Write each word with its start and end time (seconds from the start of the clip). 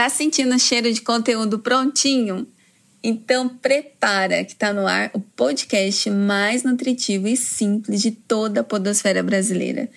Tá 0.00 0.08
sentindo 0.08 0.54
o 0.54 0.58
cheiro 0.58 0.90
de 0.90 1.02
conteúdo 1.02 1.58
prontinho? 1.58 2.46
Então 3.04 3.50
prepara 3.50 4.42
que 4.46 4.54
tá 4.56 4.72
no 4.72 4.86
ar 4.86 5.10
o 5.12 5.20
podcast 5.20 6.08
mais 6.08 6.62
nutritivo 6.62 7.28
e 7.28 7.36
simples 7.36 8.00
de 8.00 8.10
toda 8.10 8.62
a 8.62 8.64
podosfera 8.64 9.22
brasileira. 9.22 9.90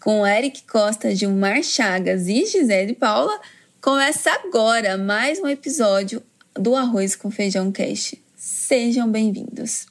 Com 0.00 0.26
Eric 0.26 0.62
Costa, 0.62 1.14
Gilmar 1.14 1.62
Chagas 1.62 2.26
e 2.26 2.46
Gisele 2.46 2.94
Paula, 2.94 3.38
começa 3.82 4.30
agora 4.30 4.96
mais 4.96 5.38
um 5.38 5.46
episódio 5.46 6.22
do 6.58 6.74
Arroz 6.74 7.14
com 7.14 7.30
Feijão 7.30 7.70
Cast. 7.70 8.18
Sejam 8.34 9.10
bem-vindos. 9.10 9.84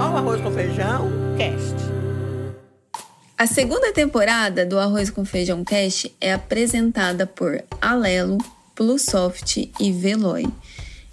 Ao 0.00 0.16
Arroz 0.16 0.40
com 0.40 0.50
Feijão 0.50 1.12
Cast. 1.38 1.57
A 3.38 3.46
segunda 3.46 3.92
temporada 3.92 4.66
do 4.66 4.80
Arroz 4.80 5.10
com 5.10 5.24
Feijão 5.24 5.62
Cast 5.62 6.12
é 6.20 6.32
apresentada 6.32 7.24
por 7.24 7.62
Alelo, 7.80 8.36
Plusoft 8.74 9.70
e 9.78 9.92
Veloy. 9.92 10.44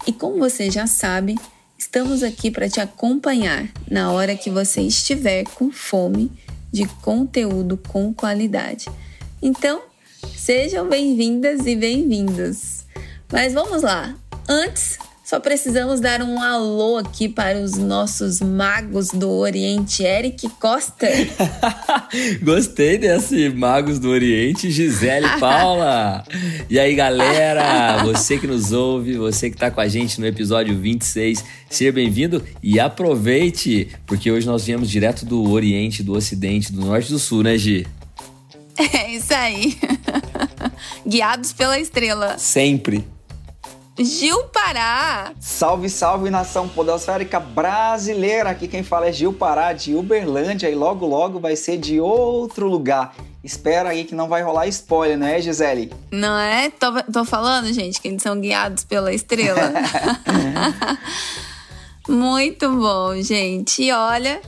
E 0.08 0.12
como 0.12 0.36
você 0.36 0.68
já 0.68 0.88
sabe, 0.88 1.36
estamos 1.78 2.24
aqui 2.24 2.50
para 2.50 2.68
te 2.68 2.80
acompanhar 2.80 3.68
na 3.88 4.10
hora 4.10 4.34
que 4.34 4.50
você 4.50 4.80
estiver 4.80 5.44
com 5.44 5.70
fome 5.70 6.32
de 6.72 6.84
conteúdo 7.00 7.76
com 7.76 8.12
qualidade. 8.12 8.86
Então, 9.40 9.82
sejam 10.34 10.88
bem-vindas 10.88 11.64
e 11.64 11.76
bem-vindos. 11.76 12.86
Mas 13.30 13.52
vamos 13.52 13.82
lá. 13.82 14.16
Antes, 14.48 14.98
só 15.26 15.40
precisamos 15.40 15.98
dar 15.98 16.22
um 16.22 16.40
alô 16.40 16.98
aqui 16.98 17.28
para 17.28 17.58
os 17.58 17.76
nossos 17.76 18.40
magos 18.40 19.08
do 19.08 19.28
Oriente, 19.28 20.04
Eric 20.04 20.48
Costa. 20.50 21.08
Gostei 22.40 22.96
desse 22.96 23.48
Magos 23.48 23.98
do 23.98 24.08
Oriente, 24.08 24.70
Gisele 24.70 25.26
Paula. 25.40 26.24
E 26.70 26.78
aí, 26.78 26.94
galera, 26.94 28.04
você 28.06 28.38
que 28.38 28.46
nos 28.46 28.70
ouve, 28.70 29.14
você 29.14 29.50
que 29.50 29.56
está 29.56 29.68
com 29.68 29.80
a 29.80 29.88
gente 29.88 30.20
no 30.20 30.28
episódio 30.28 30.78
26, 30.78 31.44
seja 31.68 31.90
bem-vindo 31.90 32.40
e 32.62 32.78
aproveite, 32.78 33.88
porque 34.06 34.30
hoje 34.30 34.46
nós 34.46 34.64
viemos 34.64 34.88
direto 34.88 35.26
do 35.26 35.50
Oriente, 35.50 36.04
do 36.04 36.12
Ocidente, 36.12 36.72
do 36.72 36.82
Norte 36.82 37.08
e 37.08 37.12
do 37.12 37.18
Sul, 37.18 37.42
né, 37.42 37.58
Gi? 37.58 37.84
É 38.78 39.10
isso 39.10 39.34
aí. 39.34 39.76
Guiados 41.04 41.52
pela 41.52 41.80
estrela. 41.80 42.38
Sempre. 42.38 43.15
Gil 43.98 44.44
Pará. 44.44 45.32
Salve, 45.40 45.88
salve 45.88 46.28
nação 46.28 46.68
podosférica 46.68 47.40
brasileira! 47.40 48.50
Aqui 48.50 48.68
quem 48.68 48.82
fala 48.82 49.08
é 49.08 49.12
Gil 49.12 49.32
Pará 49.32 49.72
de 49.72 49.94
Uberlândia 49.94 50.68
e 50.68 50.74
logo 50.74 51.06
logo 51.06 51.40
vai 51.40 51.56
ser 51.56 51.78
de 51.78 51.98
outro 51.98 52.68
lugar. 52.68 53.14
Espera 53.42 53.90
aí 53.90 54.04
que 54.04 54.14
não 54.14 54.28
vai 54.28 54.42
rolar 54.42 54.66
spoiler, 54.66 55.16
né, 55.16 55.40
Gisele? 55.40 55.90
Não 56.10 56.36
é? 56.36 56.68
Tô, 56.68 57.02
tô 57.04 57.24
falando, 57.24 57.72
gente, 57.72 58.00
que 58.00 58.08
eles 58.08 58.22
são 58.22 58.38
guiados 58.38 58.84
pela 58.84 59.14
estrela. 59.14 59.72
Muito 62.06 62.70
bom, 62.70 63.20
gente. 63.22 63.82
E 63.82 63.92
olha 63.92 64.42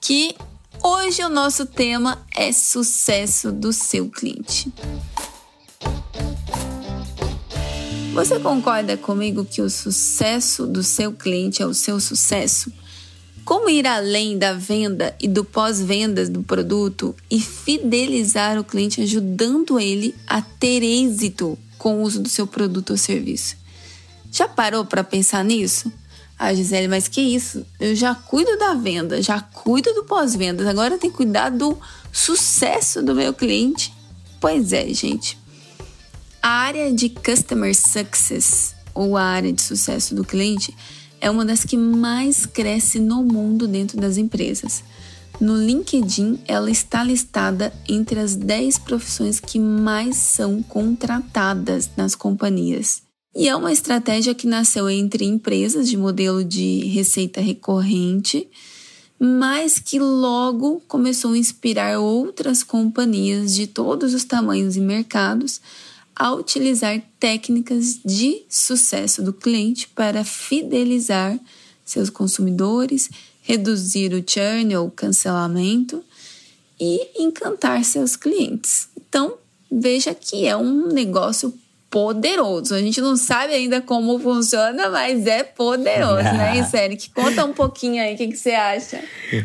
que 0.00 0.34
hoje 0.82 1.22
o 1.22 1.28
nosso 1.28 1.64
tema 1.64 2.18
é 2.34 2.50
sucesso 2.50 3.52
do 3.52 3.72
seu 3.72 4.08
cliente. 4.10 4.72
Você 8.20 8.38
concorda 8.38 8.98
comigo 8.98 9.46
que 9.46 9.62
o 9.62 9.70
sucesso 9.70 10.66
do 10.66 10.82
seu 10.82 11.10
cliente 11.10 11.62
é 11.62 11.66
o 11.66 11.72
seu 11.72 11.98
sucesso? 11.98 12.70
Como 13.46 13.70
ir 13.70 13.86
além 13.86 14.36
da 14.36 14.52
venda 14.52 15.16
e 15.18 15.26
do 15.26 15.42
pós-vendas 15.42 16.28
do 16.28 16.42
produto 16.42 17.16
e 17.30 17.40
fidelizar 17.40 18.58
o 18.58 18.62
cliente, 18.62 19.00
ajudando 19.00 19.80
ele 19.80 20.14
a 20.26 20.42
ter 20.42 20.82
êxito 20.82 21.58
com 21.78 21.94
o 21.94 22.02
uso 22.02 22.20
do 22.20 22.28
seu 22.28 22.46
produto 22.46 22.90
ou 22.90 22.98
serviço? 22.98 23.56
Já 24.30 24.46
parou 24.46 24.84
para 24.84 25.02
pensar 25.02 25.42
nisso? 25.42 25.90
Ah, 26.38 26.52
Gisele, 26.52 26.88
mas 26.88 27.08
que 27.08 27.22
isso? 27.22 27.64
Eu 27.80 27.96
já 27.96 28.14
cuido 28.14 28.54
da 28.58 28.74
venda, 28.74 29.22
já 29.22 29.40
cuido 29.40 29.94
do 29.94 30.04
pós-vendas, 30.04 30.66
agora 30.66 30.98
tenho 30.98 31.10
que 31.10 31.16
cuidar 31.16 31.48
do 31.48 31.74
sucesso 32.12 33.02
do 33.02 33.14
meu 33.14 33.32
cliente. 33.32 33.94
Pois 34.38 34.74
é, 34.74 34.92
gente. 34.92 35.39
A 36.42 36.48
área 36.48 36.90
de 36.90 37.10
Customer 37.10 37.74
Success, 37.76 38.74
ou 38.94 39.14
a 39.14 39.22
área 39.22 39.52
de 39.52 39.60
sucesso 39.60 40.14
do 40.14 40.24
cliente, 40.24 40.74
é 41.20 41.30
uma 41.30 41.44
das 41.44 41.64
que 41.64 41.76
mais 41.76 42.46
cresce 42.46 42.98
no 42.98 43.22
mundo 43.22 43.68
dentro 43.68 44.00
das 44.00 44.16
empresas. 44.16 44.82
No 45.38 45.54
LinkedIn, 45.54 46.38
ela 46.48 46.70
está 46.70 47.04
listada 47.04 47.70
entre 47.86 48.18
as 48.18 48.34
10 48.34 48.78
profissões 48.78 49.38
que 49.38 49.58
mais 49.58 50.16
são 50.16 50.62
contratadas 50.62 51.90
nas 51.94 52.14
companhias. 52.14 53.02
E 53.36 53.46
é 53.46 53.54
uma 53.54 53.70
estratégia 53.70 54.34
que 54.34 54.46
nasceu 54.46 54.88
entre 54.88 55.26
empresas 55.26 55.90
de 55.90 55.96
modelo 55.96 56.42
de 56.42 56.86
receita 56.86 57.42
recorrente, 57.42 58.48
mas 59.18 59.78
que 59.78 59.98
logo 59.98 60.82
começou 60.88 61.34
a 61.34 61.38
inspirar 61.38 61.98
outras 61.98 62.62
companhias 62.62 63.54
de 63.54 63.66
todos 63.66 64.14
os 64.14 64.24
tamanhos 64.24 64.74
e 64.74 64.80
mercados 64.80 65.60
a 66.20 66.34
utilizar 66.34 67.02
técnicas 67.18 67.98
de 68.04 68.42
sucesso 68.46 69.22
do 69.22 69.32
cliente 69.32 69.88
para 69.88 70.22
fidelizar 70.22 71.40
seus 71.82 72.10
consumidores, 72.10 73.08
reduzir 73.40 74.12
o 74.12 74.22
churn 74.22 74.76
ou 74.76 74.90
cancelamento 74.90 76.04
e 76.78 77.22
encantar 77.22 77.82
seus 77.86 78.16
clientes. 78.16 78.86
Então, 78.94 79.38
veja 79.72 80.14
que 80.14 80.46
é 80.46 80.54
um 80.54 80.88
negócio 80.88 81.54
poderoso. 81.90 82.74
A 82.74 82.80
gente 82.80 83.00
não 83.00 83.16
sabe 83.16 83.52
ainda 83.52 83.80
como 83.80 84.18
funciona, 84.20 84.88
mas 84.88 85.26
é 85.26 85.42
poderoso, 85.42 86.22
né, 86.22 86.62
Eric? 86.84 87.10
Conta 87.10 87.44
um 87.44 87.52
pouquinho 87.52 88.00
aí, 88.00 88.14
o 88.14 88.16
que, 88.16 88.28
que 88.28 88.36
você 88.36 88.52
acha? 88.52 89.00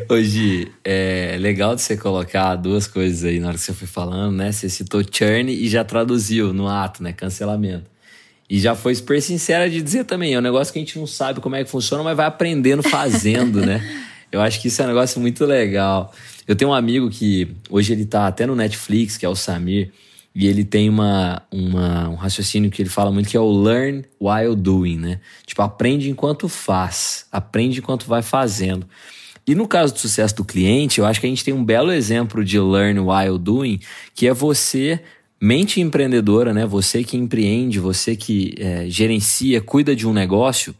Hoje, 0.08 0.70
é 0.84 1.36
legal 1.40 1.74
de 1.74 1.82
você 1.82 1.96
colocar 1.96 2.54
duas 2.54 2.86
coisas 2.86 3.24
aí 3.24 3.40
na 3.40 3.48
hora 3.48 3.56
que 3.56 3.62
você 3.62 3.72
foi 3.72 3.88
falando, 3.88 4.36
né? 4.36 4.52
Você 4.52 4.68
citou 4.68 5.02
churn 5.02 5.52
e 5.52 5.68
já 5.68 5.82
traduziu 5.82 6.52
no 6.52 6.68
ato, 6.68 7.02
né? 7.02 7.12
Cancelamento. 7.12 7.90
E 8.48 8.60
já 8.60 8.76
foi 8.76 8.94
super 8.94 9.20
sincera 9.20 9.68
de 9.68 9.82
dizer 9.82 10.04
também, 10.04 10.34
é 10.34 10.38
um 10.38 10.42
negócio 10.42 10.72
que 10.72 10.78
a 10.78 10.82
gente 10.82 10.96
não 10.96 11.06
sabe 11.06 11.40
como 11.40 11.56
é 11.56 11.64
que 11.64 11.70
funciona, 11.70 12.04
mas 12.04 12.16
vai 12.16 12.26
aprendendo 12.26 12.82
fazendo, 12.82 13.60
né? 13.60 13.82
Eu 14.30 14.40
acho 14.40 14.60
que 14.60 14.68
isso 14.68 14.82
é 14.82 14.84
um 14.84 14.88
negócio 14.88 15.20
muito 15.20 15.44
legal. 15.44 16.12
Eu 16.46 16.54
tenho 16.54 16.70
um 16.70 16.74
amigo 16.74 17.08
que 17.10 17.48
hoje 17.70 17.92
ele 17.92 18.04
tá 18.04 18.26
até 18.26 18.46
no 18.46 18.54
Netflix, 18.54 19.16
que 19.16 19.24
é 19.24 19.28
o 19.28 19.34
Samir, 19.34 19.92
e 20.38 20.46
ele 20.46 20.66
tem 20.66 20.86
uma, 20.90 21.42
uma, 21.50 22.10
um 22.10 22.14
raciocínio 22.14 22.70
que 22.70 22.82
ele 22.82 22.90
fala 22.90 23.10
muito 23.10 23.26
que 23.26 23.38
é 23.38 23.40
o 23.40 23.50
learn 23.50 24.04
while 24.20 24.54
doing, 24.54 24.98
né? 24.98 25.18
Tipo, 25.46 25.62
aprende 25.62 26.10
enquanto 26.10 26.46
faz, 26.46 27.24
aprende 27.32 27.78
enquanto 27.78 28.04
vai 28.04 28.20
fazendo. 28.20 28.86
E 29.46 29.54
no 29.54 29.66
caso 29.66 29.94
do 29.94 29.98
sucesso 29.98 30.36
do 30.36 30.44
cliente, 30.44 30.98
eu 31.00 31.06
acho 31.06 31.20
que 31.20 31.26
a 31.26 31.28
gente 31.30 31.42
tem 31.42 31.54
um 31.54 31.64
belo 31.64 31.90
exemplo 31.90 32.44
de 32.44 32.60
learn 32.60 33.00
while 33.00 33.38
doing, 33.38 33.80
que 34.14 34.26
é 34.26 34.34
você, 34.34 35.00
mente 35.40 35.80
empreendedora, 35.80 36.52
né? 36.52 36.66
Você 36.66 37.02
que 37.02 37.16
empreende, 37.16 37.80
você 37.80 38.14
que 38.14 38.54
é, 38.58 38.90
gerencia, 38.90 39.62
cuida 39.62 39.96
de 39.96 40.06
um 40.06 40.12
negócio, 40.12 40.74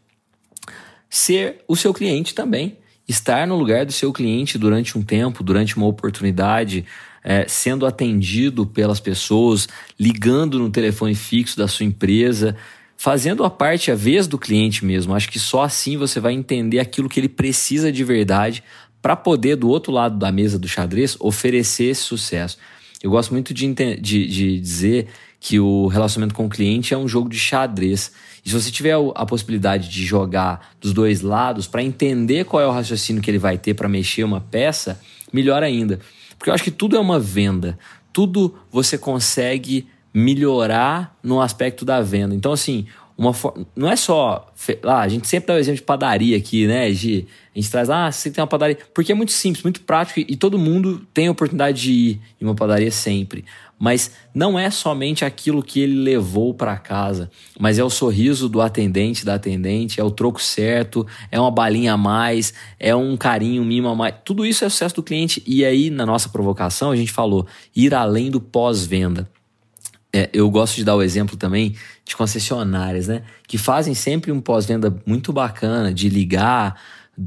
ser 1.08 1.64
o 1.66 1.74
seu 1.74 1.94
cliente 1.94 2.34
também. 2.34 2.76
Estar 3.08 3.46
no 3.46 3.56
lugar 3.56 3.86
do 3.86 3.92
seu 3.92 4.12
cliente 4.12 4.58
durante 4.58 4.98
um 4.98 5.02
tempo, 5.02 5.42
durante 5.42 5.78
uma 5.78 5.86
oportunidade, 5.86 6.84
é, 7.28 7.44
sendo 7.48 7.84
atendido 7.84 8.64
pelas 8.64 9.00
pessoas, 9.00 9.68
ligando 9.98 10.60
no 10.60 10.70
telefone 10.70 11.12
fixo 11.12 11.58
da 11.58 11.66
sua 11.66 11.84
empresa, 11.84 12.54
fazendo 12.96 13.42
a 13.42 13.50
parte, 13.50 13.90
a 13.90 13.96
vez 13.96 14.28
do 14.28 14.38
cliente 14.38 14.84
mesmo. 14.84 15.12
Acho 15.12 15.28
que 15.28 15.40
só 15.40 15.64
assim 15.64 15.96
você 15.96 16.20
vai 16.20 16.32
entender 16.32 16.78
aquilo 16.78 17.08
que 17.08 17.18
ele 17.18 17.28
precisa 17.28 17.90
de 17.90 18.04
verdade 18.04 18.62
para 19.02 19.16
poder, 19.16 19.56
do 19.56 19.68
outro 19.68 19.90
lado 19.90 20.16
da 20.16 20.30
mesa 20.30 20.56
do 20.56 20.68
xadrez, 20.68 21.16
oferecer 21.18 21.86
esse 21.86 22.02
sucesso. 22.02 22.58
Eu 23.02 23.10
gosto 23.10 23.32
muito 23.32 23.52
de, 23.52 23.74
de, 23.74 23.96
de 24.26 24.60
dizer 24.60 25.08
que 25.40 25.58
o 25.58 25.88
relacionamento 25.88 26.34
com 26.34 26.46
o 26.46 26.48
cliente 26.48 26.94
é 26.94 26.98
um 26.98 27.08
jogo 27.08 27.28
de 27.28 27.38
xadrez. 27.38 28.12
E 28.44 28.48
se 28.48 28.54
você 28.54 28.70
tiver 28.70 28.94
a 29.16 29.26
possibilidade 29.26 29.88
de 29.88 30.04
jogar 30.04 30.74
dos 30.80 30.92
dois 30.92 31.22
lados 31.22 31.66
para 31.66 31.82
entender 31.82 32.44
qual 32.44 32.62
é 32.62 32.66
o 32.66 32.70
raciocínio 32.70 33.20
que 33.20 33.28
ele 33.28 33.38
vai 33.38 33.58
ter 33.58 33.74
para 33.74 33.88
mexer 33.88 34.22
uma 34.22 34.40
peça, 34.40 35.00
melhor 35.32 35.64
ainda. 35.64 35.98
Porque 36.38 36.50
eu 36.50 36.54
acho 36.54 36.64
que 36.64 36.70
tudo 36.70 36.96
é 36.96 37.00
uma 37.00 37.18
venda. 37.18 37.78
Tudo 38.12 38.54
você 38.70 38.96
consegue 38.96 39.86
melhorar 40.12 41.16
no 41.22 41.40
aspecto 41.40 41.84
da 41.84 42.00
venda. 42.00 42.34
Então, 42.34 42.52
assim, 42.52 42.86
uma 43.18 43.32
não 43.74 43.90
é 43.90 43.96
só. 43.96 44.52
Ah, 44.82 45.00
a 45.00 45.08
gente 45.08 45.26
sempre 45.26 45.48
dá 45.48 45.54
o 45.54 45.58
exemplo 45.58 45.76
de 45.76 45.82
padaria 45.82 46.36
aqui, 46.36 46.66
né, 46.66 46.92
Gi? 46.92 47.26
A 47.54 47.58
gente 47.58 47.70
traz, 47.70 47.88
ah, 47.88 48.12
você 48.12 48.30
tem 48.30 48.42
uma 48.42 48.46
padaria. 48.46 48.78
Porque 48.94 49.10
é 49.10 49.14
muito 49.14 49.32
simples, 49.32 49.62
muito 49.62 49.80
prático 49.80 50.20
e 50.20 50.36
todo 50.36 50.58
mundo 50.58 51.06
tem 51.14 51.26
a 51.26 51.30
oportunidade 51.30 51.80
de 51.80 51.92
ir 51.92 52.20
em 52.40 52.44
uma 52.44 52.54
padaria 52.54 52.90
sempre. 52.90 53.44
Mas 53.78 54.10
não 54.34 54.58
é 54.58 54.70
somente 54.70 55.24
aquilo 55.24 55.62
que 55.62 55.80
ele 55.80 55.96
levou 55.96 56.54
para 56.54 56.76
casa, 56.78 57.30
mas 57.58 57.78
é 57.78 57.84
o 57.84 57.90
sorriso 57.90 58.48
do 58.48 58.62
atendente, 58.62 59.24
da 59.24 59.34
atendente, 59.34 60.00
é 60.00 60.04
o 60.04 60.10
troco 60.10 60.40
certo, 60.42 61.06
é 61.30 61.38
uma 61.38 61.50
balinha 61.50 61.92
a 61.92 61.96
mais, 61.96 62.54
é 62.80 62.96
um 62.96 63.16
carinho, 63.16 63.62
um 63.62 63.66
mimo 63.66 63.88
a 63.88 63.94
mais. 63.94 64.14
Tudo 64.24 64.46
isso 64.46 64.64
é 64.64 64.68
sucesso 64.68 64.94
do 64.96 65.02
cliente. 65.02 65.42
E 65.46 65.64
aí, 65.64 65.90
na 65.90 66.06
nossa 66.06 66.28
provocação, 66.28 66.90
a 66.90 66.96
gente 66.96 67.12
falou 67.12 67.46
ir 67.74 67.94
além 67.94 68.30
do 68.30 68.40
pós-venda. 68.40 69.28
É, 70.12 70.30
eu 70.32 70.48
gosto 70.48 70.76
de 70.76 70.84
dar 70.84 70.96
o 70.96 71.02
exemplo 71.02 71.36
também 71.36 71.74
de 72.02 72.16
concessionárias, 72.16 73.08
né? 73.08 73.22
Que 73.46 73.58
fazem 73.58 73.92
sempre 73.92 74.32
um 74.32 74.40
pós-venda 74.40 74.96
muito 75.04 75.30
bacana 75.30 75.92
de 75.92 76.08
ligar 76.08 76.80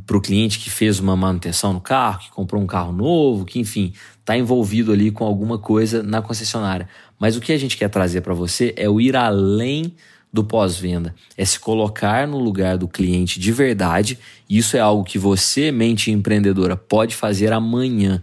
para 0.05 0.17
o 0.17 0.21
cliente 0.21 0.59
que 0.59 0.69
fez 0.69 0.99
uma 0.99 1.15
manutenção 1.15 1.73
no 1.73 1.81
carro, 1.81 2.19
que 2.19 2.31
comprou 2.31 2.61
um 2.61 2.67
carro 2.67 2.91
novo, 2.91 3.45
que 3.45 3.59
enfim 3.59 3.93
está 4.19 4.37
envolvido 4.37 4.91
ali 4.91 5.09
com 5.09 5.25
alguma 5.25 5.57
coisa 5.57 6.03
na 6.03 6.21
concessionária. 6.21 6.87
Mas 7.17 7.35
o 7.35 7.41
que 7.41 7.51
a 7.51 7.57
gente 7.57 7.75
quer 7.75 7.89
trazer 7.89 8.21
para 8.21 8.33
você 8.33 8.73
é 8.77 8.87
o 8.87 9.01
ir 9.01 9.15
além 9.15 9.95
do 10.31 10.43
pós-venda, 10.43 11.15
é 11.35 11.43
se 11.43 11.59
colocar 11.59 12.27
no 12.27 12.37
lugar 12.37 12.77
do 12.77 12.87
cliente 12.87 13.39
de 13.39 13.51
verdade. 13.51 14.19
Isso 14.47 14.77
é 14.77 14.79
algo 14.79 15.03
que 15.03 15.17
você, 15.17 15.71
mente 15.71 16.11
empreendedora, 16.11 16.77
pode 16.77 17.15
fazer 17.15 17.51
amanhã. 17.51 18.21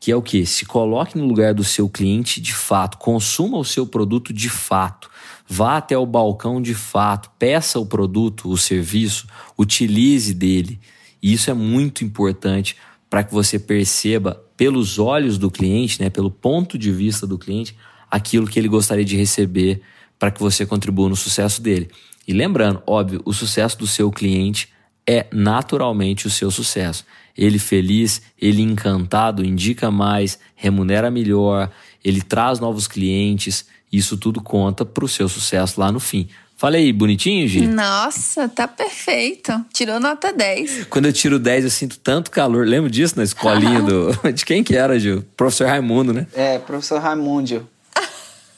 Que 0.00 0.10
é 0.10 0.16
o 0.16 0.20
que? 0.20 0.44
Se 0.44 0.66
coloque 0.66 1.16
no 1.16 1.24
lugar 1.24 1.54
do 1.54 1.64
seu 1.64 1.88
cliente 1.88 2.40
de 2.40 2.52
fato, 2.52 2.98
consuma 2.98 3.56
o 3.56 3.64
seu 3.64 3.86
produto 3.86 4.32
de 4.32 4.50
fato, 4.50 5.08
vá 5.48 5.76
até 5.76 5.96
o 5.96 6.04
balcão 6.04 6.60
de 6.60 6.74
fato, 6.74 7.30
peça 7.38 7.78
o 7.78 7.86
produto, 7.86 8.50
o 8.50 8.58
serviço, 8.58 9.26
utilize 9.56 10.34
dele. 10.34 10.80
E 11.24 11.32
isso 11.32 11.50
é 11.50 11.54
muito 11.54 12.04
importante 12.04 12.76
para 13.08 13.24
que 13.24 13.32
você 13.32 13.58
perceba 13.58 14.44
pelos 14.58 14.98
olhos 14.98 15.38
do 15.38 15.50
cliente, 15.50 15.98
né, 16.02 16.10
pelo 16.10 16.30
ponto 16.30 16.76
de 16.76 16.92
vista 16.92 17.26
do 17.26 17.38
cliente, 17.38 17.74
aquilo 18.10 18.46
que 18.46 18.58
ele 18.58 18.68
gostaria 18.68 19.06
de 19.06 19.16
receber 19.16 19.80
para 20.18 20.30
que 20.30 20.38
você 20.38 20.66
contribua 20.66 21.08
no 21.08 21.16
sucesso 21.16 21.62
dele. 21.62 21.88
E 22.28 22.34
lembrando, 22.34 22.82
óbvio, 22.86 23.22
o 23.24 23.32
sucesso 23.32 23.78
do 23.78 23.86
seu 23.86 24.10
cliente 24.10 24.68
é 25.06 25.26
naturalmente 25.32 26.26
o 26.26 26.30
seu 26.30 26.50
sucesso. 26.50 27.06
Ele 27.34 27.58
feliz, 27.58 28.20
ele 28.38 28.60
encantado, 28.60 29.42
indica 29.42 29.90
mais, 29.90 30.38
remunera 30.54 31.10
melhor, 31.10 31.70
ele 32.04 32.20
traz 32.20 32.60
novos 32.60 32.86
clientes, 32.86 33.66
isso 33.90 34.18
tudo 34.18 34.42
conta 34.42 34.84
para 34.84 35.06
o 35.06 35.08
seu 35.08 35.26
sucesso 35.26 35.80
lá 35.80 35.90
no 35.90 36.00
fim. 36.00 36.28
Falei 36.56 36.92
bonitinho, 36.92 37.48
Gi? 37.48 37.66
Nossa, 37.66 38.48
tá 38.48 38.68
perfeito. 38.68 39.52
Tirou 39.72 39.98
nota 39.98 40.32
10. 40.32 40.84
Quando 40.84 41.06
eu 41.06 41.12
tiro 41.12 41.38
10, 41.38 41.64
eu 41.64 41.70
sinto 41.70 41.98
tanto 41.98 42.30
calor. 42.30 42.66
Lembro 42.66 42.88
disso 42.88 43.14
na 43.16 43.24
escolinha 43.24 43.82
do. 43.82 44.12
De 44.32 44.44
quem 44.44 44.62
que 44.62 44.76
era, 44.76 44.98
Gil? 44.98 45.24
Professor 45.36 45.66
Raimundo, 45.66 46.12
né? 46.12 46.26
É, 46.32 46.58
professor 46.58 47.00
Raimundo. 47.00 47.68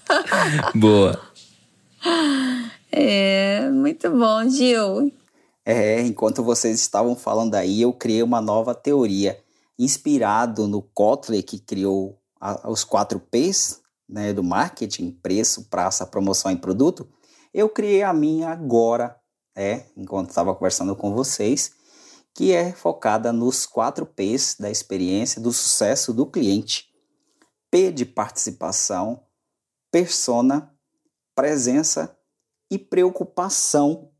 Boa. 0.74 1.20
É, 2.92 3.68
muito 3.70 4.10
bom, 4.10 4.48
Gil. 4.48 5.12
É, 5.64 6.00
enquanto 6.02 6.44
vocês 6.44 6.78
estavam 6.78 7.16
falando 7.16 7.54
aí, 7.54 7.82
eu 7.82 7.92
criei 7.92 8.22
uma 8.22 8.40
nova 8.40 8.74
teoria, 8.74 9.38
inspirado 9.78 10.68
no 10.68 10.80
Kotler, 10.80 11.42
que 11.42 11.58
criou 11.58 12.16
a, 12.40 12.70
os 12.70 12.84
4 12.84 13.18
P's 13.18 13.80
né, 14.08 14.32
do 14.32 14.44
marketing, 14.44 15.10
preço, 15.10 15.64
praça, 15.64 16.06
promoção 16.06 16.52
e 16.52 16.56
produto. 16.56 17.08
Eu 17.56 17.70
criei 17.70 18.02
a 18.02 18.12
minha 18.12 18.50
agora, 18.50 19.18
é, 19.56 19.86
enquanto 19.96 20.28
estava 20.28 20.54
conversando 20.54 20.94
com 20.94 21.14
vocês, 21.14 21.72
que 22.34 22.52
é 22.52 22.70
focada 22.70 23.32
nos 23.32 23.64
quatro 23.64 24.04
P's 24.04 24.56
da 24.60 24.70
experiência 24.70 25.40
do 25.40 25.50
sucesso 25.50 26.12
do 26.12 26.26
cliente. 26.26 26.90
P 27.70 27.90
de 27.90 28.04
participação, 28.04 29.22
persona, 29.90 30.70
presença 31.34 32.14
e 32.70 32.78
preocupação. 32.78 34.10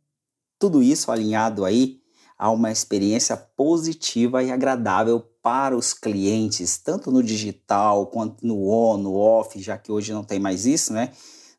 Tudo 0.59 0.83
isso 0.83 1.13
alinhado 1.13 1.67
aí 1.67 2.01
a 2.39 2.51
uma 2.51 2.73
experiência 2.73 3.37
positiva 3.37 4.43
e 4.43 4.51
agradável 4.51 5.21
para 5.43 5.77
os 5.77 5.93
clientes, 5.93 6.79
tanto 6.79 7.11
no 7.11 7.23
digital 7.23 8.07
quanto 8.07 8.47
no 8.47 8.67
on, 8.67 8.97
no 8.97 9.15
off, 9.15 9.61
já 9.61 9.77
que 9.77 9.93
hoje 9.93 10.15
não 10.15 10.25
tem 10.25 10.41
mais 10.41 10.65
isso, 10.65 10.95
né? 10.95 11.13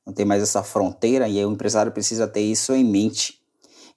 Não 0.08 0.14
tem 0.14 0.26
mais 0.26 0.42
essa 0.42 0.64
fronteira 0.64 1.28
e 1.28 1.38
aí 1.38 1.46
o 1.46 1.52
empresário 1.52 1.92
precisa 1.92 2.26
ter 2.26 2.40
isso 2.40 2.74
em 2.74 2.82
mente. 2.82 3.42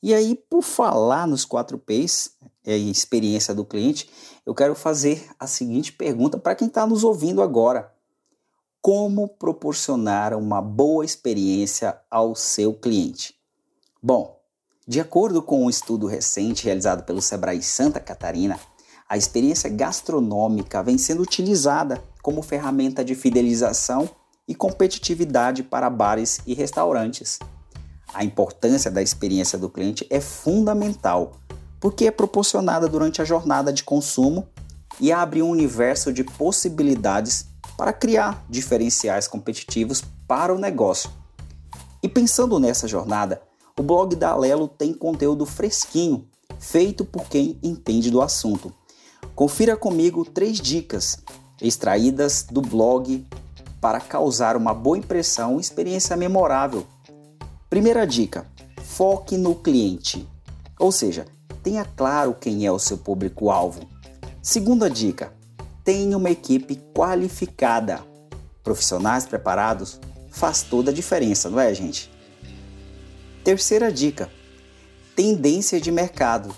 E 0.03 0.13
aí, 0.13 0.35
por 0.35 0.61
falar 0.61 1.25
nos 1.25 1.45
4 1.45 1.79
P's, 1.79 2.33
é 2.65 2.75
a 2.75 2.77
experiência 2.77 3.55
do 3.55 3.65
cliente, 3.65 4.11
eu 4.45 4.53
quero 4.53 4.75
fazer 4.75 5.31
a 5.39 5.47
seguinte 5.47 5.93
pergunta 5.93 6.37
para 6.37 6.57
quem 6.57 6.67
está 6.67 6.85
nos 6.85 7.05
ouvindo 7.05 7.41
agora: 7.41 7.93
Como 8.83 9.29
proporcionar 9.29 10.37
uma 10.37 10.61
boa 10.61 11.05
experiência 11.05 11.97
ao 12.11 12.35
seu 12.35 12.75
cliente? 12.75 13.37
Bom, 14.03 14.41
de 14.89 14.99
acordo 14.99 15.41
com 15.41 15.65
um 15.65 15.71
estudo 15.71 16.09
recente 16.09 16.65
realizado 16.65 17.05
pelo 17.05 17.23
Sebrae 17.23 17.63
Santa 17.63 18.01
Catarina, 18.01 18.59
a 19.09 19.17
experiência 19.17 19.71
gastronômica 19.71 20.83
vem 20.83 20.99
sendo 20.99 21.23
utilizada 21.23 22.03
como 22.21 22.43
ferramenta 22.43 23.05
de 23.05 23.15
fidelização 23.15 24.11
e 24.47 24.55
competitividade 24.55 25.63
para 25.63 25.89
bares 25.89 26.41
e 26.47 26.55
restaurantes. 26.55 27.39
A 28.13 28.25
importância 28.25 28.91
da 28.91 29.01
experiência 29.01 29.59
do 29.59 29.71
cliente 29.71 30.07
é 30.11 30.21
fundamental, 30.21 31.33
porque 31.79 32.07
é 32.07 32.11
proporcionada 32.11 32.89
durante 32.89 33.23
a 33.23 33.25
jornada 33.25 33.73
de 33.73 33.85
consumo 33.85 34.49
e 34.99 35.13
abre 35.13 35.41
um 35.43 35.51
universo 35.51 36.13
de 36.13 36.25
possibilidades 36.25 37.47
para 37.77 37.93
criar 37.93 38.45
diferenciais 38.49 39.27
competitivos 39.27 40.03
para 40.27 40.55
o 40.55 40.59
negócio. 40.59 41.11
E 42.03 42.09
pensando 42.09 42.59
nessa 42.59 42.89
jornada, 42.89 43.43
o 43.79 43.83
blog 43.83 44.15
da 44.15 44.31
Alelo 44.31 44.69
tem 44.69 44.93
conteúdo 44.93 45.47
fresquinho, 45.47 46.29
feito 46.59 47.05
por 47.05 47.29
quem 47.29 47.59
entende 47.63 48.11
do 48.11 48.21
assunto. 48.21 48.73
Confira 49.35 49.77
comigo 49.77 50.25
três 50.25 50.59
dicas 50.59 51.19
extraídas 51.63 52.47
do 52.51 52.61
blog 52.61 53.27
para 53.81 54.01
causar 54.01 54.57
uma 54.57 54.75
boa 54.75 54.99
impressão 54.99 55.57
e 55.57 55.61
experiência 55.61 56.17
memorável. 56.17 56.87
Primeira 57.69 58.07
dica: 58.07 58.47
foque 58.83 59.37
no 59.37 59.55
cliente, 59.55 60.29
ou 60.79 60.93
seja, 60.93 61.27
tenha 61.63 61.85
claro 61.85 62.35
quem 62.35 62.67
é 62.67 62.73
o 62.73 62.79
seu 62.79 62.99
público-alvo. 62.99 63.89
Segunda 64.43 64.91
dica: 64.91 65.33
tenha 65.85 66.17
uma 66.17 66.31
equipe 66.31 66.77
qualificada. 66.95 68.05
Profissionais 68.63 69.25
preparados 69.27 69.99
faz 70.31 70.63
toda 70.63 70.91
a 70.91 70.95
diferença, 70.95 71.49
não 71.49 71.59
é, 71.59 71.73
gente? 71.75 72.11
Terceira 73.43 73.91
dica: 73.91 74.31
tendência 75.17 75.81
de 75.81 75.91
mercado. 75.91 76.55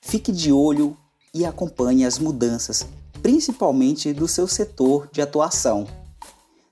Fique 0.00 0.32
de 0.32 0.52
olho 0.52 0.96
e 1.34 1.44
acompanhe 1.44 2.04
as 2.04 2.18
mudanças, 2.18 2.86
principalmente 3.22 4.12
do 4.12 4.26
seu 4.26 4.48
setor 4.48 5.08
de 5.12 5.20
atuação. 5.20 5.86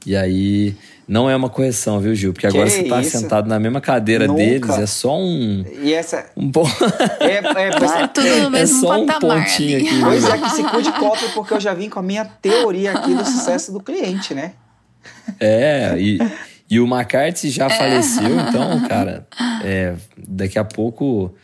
E 0.06 0.14
aí 0.16 0.76
não 1.06 1.28
é 1.28 1.36
uma 1.36 1.48
correção, 1.48 2.00
viu, 2.00 2.14
Gil? 2.14 2.32
Porque 2.32 2.46
agora 2.46 2.64
que 2.64 2.76
você 2.76 2.84
tá 2.84 3.00
isso? 3.00 3.18
sentado 3.18 3.48
na 3.48 3.58
mesma 3.58 3.80
cadeira 3.80 4.26
Nunca. 4.26 4.42
deles, 4.42 4.78
é 4.78 4.86
só 4.86 5.18
um. 5.18 5.64
E 5.82 5.92
essa. 5.92 6.26
Um 6.36 6.48
bom. 6.48 6.66
É, 7.20 7.36
é, 7.36 7.70
tá 7.70 8.08
tudo 8.08 8.28
no 8.42 8.50
mesmo 8.50 8.78
é 8.78 8.80
só 8.80 9.00
um 9.00 9.06
pontinho 9.06 9.78
aqui. 9.78 10.00
Pois 10.00 10.24
é, 10.24 10.38
que 10.38 10.50
se 10.50 10.64
cuide 10.64 10.92
cópia, 10.92 11.28
porque 11.34 11.54
eu 11.54 11.60
já 11.60 11.72
vim 11.74 11.88
com 11.88 11.98
a 11.98 12.02
minha 12.02 12.24
teoria 12.24 12.92
aqui 12.92 13.14
do 13.14 13.24
sucesso 13.24 13.72
do 13.72 13.80
cliente, 13.80 14.34
né? 14.34 14.52
É, 15.40 15.94
e, 15.98 16.18
e 16.70 16.80
o 16.80 16.86
McCarthy 16.86 17.50
já 17.50 17.66
é. 17.66 17.70
faleceu, 17.70 18.40
então, 18.48 18.86
cara, 18.88 19.26
é, 19.64 19.94
daqui 20.16 20.58
a 20.58 20.64
pouco 20.64 21.34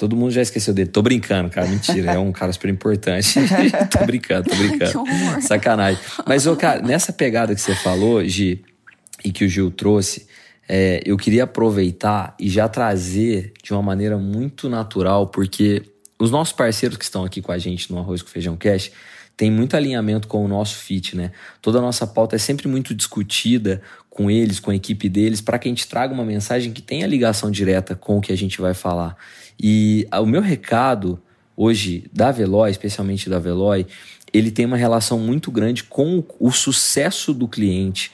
Todo 0.00 0.16
mundo 0.16 0.30
já 0.30 0.40
esqueceu 0.40 0.72
dele. 0.72 0.88
Tô 0.88 1.02
brincando, 1.02 1.50
cara. 1.50 1.66
Mentira. 1.68 2.12
é 2.12 2.18
um 2.18 2.32
cara 2.32 2.50
super 2.54 2.70
importante. 2.70 3.34
tô 3.92 4.06
brincando, 4.06 4.48
tô 4.48 4.56
brincando. 4.56 5.04
Sacanagem. 5.46 6.00
Mas, 6.26 6.46
ô, 6.46 6.56
cara, 6.56 6.80
nessa 6.80 7.12
pegada 7.12 7.54
que 7.54 7.60
você 7.60 7.74
falou, 7.74 8.24
Gi, 8.24 8.64
e 9.22 9.30
que 9.30 9.44
o 9.44 9.48
Gil 9.48 9.70
trouxe, 9.70 10.26
é, 10.66 11.02
eu 11.04 11.18
queria 11.18 11.44
aproveitar 11.44 12.34
e 12.40 12.48
já 12.48 12.66
trazer 12.66 13.52
de 13.62 13.74
uma 13.74 13.82
maneira 13.82 14.16
muito 14.16 14.70
natural, 14.70 15.26
porque 15.26 15.82
os 16.18 16.30
nossos 16.30 16.54
parceiros 16.54 16.96
que 16.96 17.04
estão 17.04 17.22
aqui 17.22 17.42
com 17.42 17.52
a 17.52 17.58
gente 17.58 17.92
no 17.92 17.98
Arroz 17.98 18.22
com 18.22 18.30
Feijão 18.30 18.56
Cash 18.56 18.90
tem 19.40 19.50
muito 19.50 19.74
alinhamento 19.74 20.28
com 20.28 20.44
o 20.44 20.48
nosso 20.48 20.76
fit, 20.76 21.16
né? 21.16 21.32
Toda 21.62 21.78
a 21.78 21.80
nossa 21.80 22.06
pauta 22.06 22.36
é 22.36 22.38
sempre 22.38 22.68
muito 22.68 22.94
discutida 22.94 23.80
com 24.10 24.30
eles, 24.30 24.60
com 24.60 24.70
a 24.70 24.74
equipe 24.74 25.08
deles, 25.08 25.40
para 25.40 25.58
que 25.58 25.66
a 25.66 25.70
gente 25.70 25.88
traga 25.88 26.12
uma 26.12 26.26
mensagem 26.26 26.74
que 26.74 26.82
tenha 26.82 27.06
ligação 27.06 27.50
direta 27.50 27.94
com 27.94 28.18
o 28.18 28.20
que 28.20 28.34
a 28.34 28.36
gente 28.36 28.60
vai 28.60 28.74
falar. 28.74 29.16
E 29.58 30.06
o 30.12 30.26
meu 30.26 30.42
recado 30.42 31.18
hoje 31.56 32.04
da 32.12 32.30
Veloy, 32.30 32.70
especialmente 32.70 33.30
da 33.30 33.38
Veloy, 33.38 33.86
ele 34.30 34.50
tem 34.50 34.66
uma 34.66 34.76
relação 34.76 35.18
muito 35.18 35.50
grande 35.50 35.84
com 35.84 36.22
o 36.38 36.52
sucesso 36.52 37.32
do 37.32 37.48
cliente. 37.48 38.12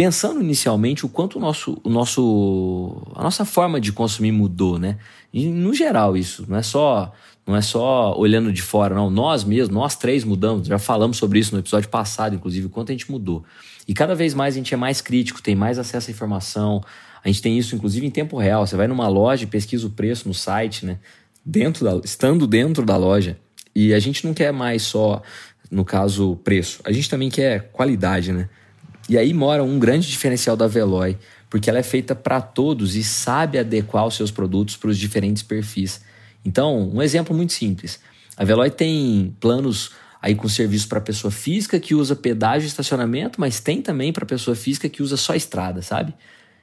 Pensando 0.00 0.40
inicialmente 0.40 1.04
o 1.04 1.10
quanto 1.10 1.36
o 1.36 1.40
nosso, 1.42 1.78
o 1.84 1.90
nosso, 1.90 3.06
a 3.14 3.22
nossa 3.22 3.44
forma 3.44 3.78
de 3.78 3.92
consumir 3.92 4.32
mudou, 4.32 4.78
né? 4.78 4.96
E, 5.30 5.46
no 5.46 5.74
geral 5.74 6.16
isso, 6.16 6.46
não 6.48 6.56
é 6.56 6.62
só 6.62 7.12
não 7.46 7.54
é 7.54 7.60
só 7.60 8.16
olhando 8.16 8.50
de 8.50 8.62
fora, 8.62 8.94
não. 8.94 9.10
Nós 9.10 9.44
mesmos, 9.44 9.68
nós 9.68 9.96
três 9.96 10.24
mudamos. 10.24 10.68
Já 10.68 10.78
falamos 10.78 11.18
sobre 11.18 11.38
isso 11.38 11.54
no 11.54 11.60
episódio 11.60 11.90
passado, 11.90 12.34
inclusive, 12.34 12.64
o 12.64 12.70
quanto 12.70 12.88
a 12.88 12.92
gente 12.94 13.10
mudou. 13.10 13.44
E 13.86 13.92
cada 13.92 14.14
vez 14.14 14.32
mais 14.32 14.54
a 14.54 14.56
gente 14.56 14.72
é 14.72 14.76
mais 14.78 15.02
crítico, 15.02 15.42
tem 15.42 15.54
mais 15.54 15.78
acesso 15.78 16.10
à 16.10 16.12
informação, 16.14 16.82
a 17.22 17.28
gente 17.28 17.42
tem 17.42 17.58
isso, 17.58 17.76
inclusive, 17.76 18.06
em 18.06 18.10
tempo 18.10 18.38
real. 18.38 18.66
Você 18.66 18.76
vai 18.76 18.86
numa 18.86 19.06
loja 19.06 19.44
e 19.44 19.46
pesquisa 19.46 19.86
o 19.86 19.90
preço 19.90 20.26
no 20.26 20.32
site, 20.32 20.86
né? 20.86 20.98
Dentro 21.44 21.84
da, 21.84 22.00
estando 22.02 22.46
dentro 22.46 22.86
da 22.86 22.96
loja. 22.96 23.36
E 23.74 23.92
a 23.92 23.98
gente 23.98 24.26
não 24.26 24.32
quer 24.32 24.50
mais 24.50 24.80
só, 24.80 25.20
no 25.70 25.84
caso, 25.84 26.36
preço. 26.36 26.80
A 26.84 26.90
gente 26.90 27.10
também 27.10 27.28
quer 27.28 27.68
qualidade, 27.70 28.32
né? 28.32 28.48
E 29.10 29.18
aí 29.18 29.34
mora 29.34 29.64
um 29.64 29.76
grande 29.76 30.06
diferencial 30.06 30.56
da 30.56 30.68
Veloy, 30.68 31.18
porque 31.50 31.68
ela 31.68 31.80
é 31.80 31.82
feita 31.82 32.14
para 32.14 32.40
todos 32.40 32.94
e 32.94 33.02
sabe 33.02 33.58
adequar 33.58 34.06
os 34.06 34.14
seus 34.14 34.30
produtos 34.30 34.76
para 34.76 34.88
os 34.88 34.96
diferentes 34.96 35.42
perfis. 35.42 36.00
Então, 36.44 36.88
um 36.94 37.02
exemplo 37.02 37.34
muito 37.34 37.52
simples. 37.52 37.98
A 38.36 38.44
Veloy 38.44 38.70
tem 38.70 39.34
planos 39.40 39.90
aí 40.22 40.36
com 40.36 40.48
serviço 40.48 40.86
para 40.86 41.00
pessoa 41.00 41.32
física 41.32 41.80
que 41.80 41.92
usa 41.92 42.14
pedágio 42.14 42.66
e 42.66 42.68
estacionamento, 42.68 43.40
mas 43.40 43.58
tem 43.58 43.82
também 43.82 44.12
para 44.12 44.24
pessoa 44.24 44.54
física 44.54 44.88
que 44.88 45.02
usa 45.02 45.16
só 45.16 45.34
estrada, 45.34 45.82
sabe? 45.82 46.14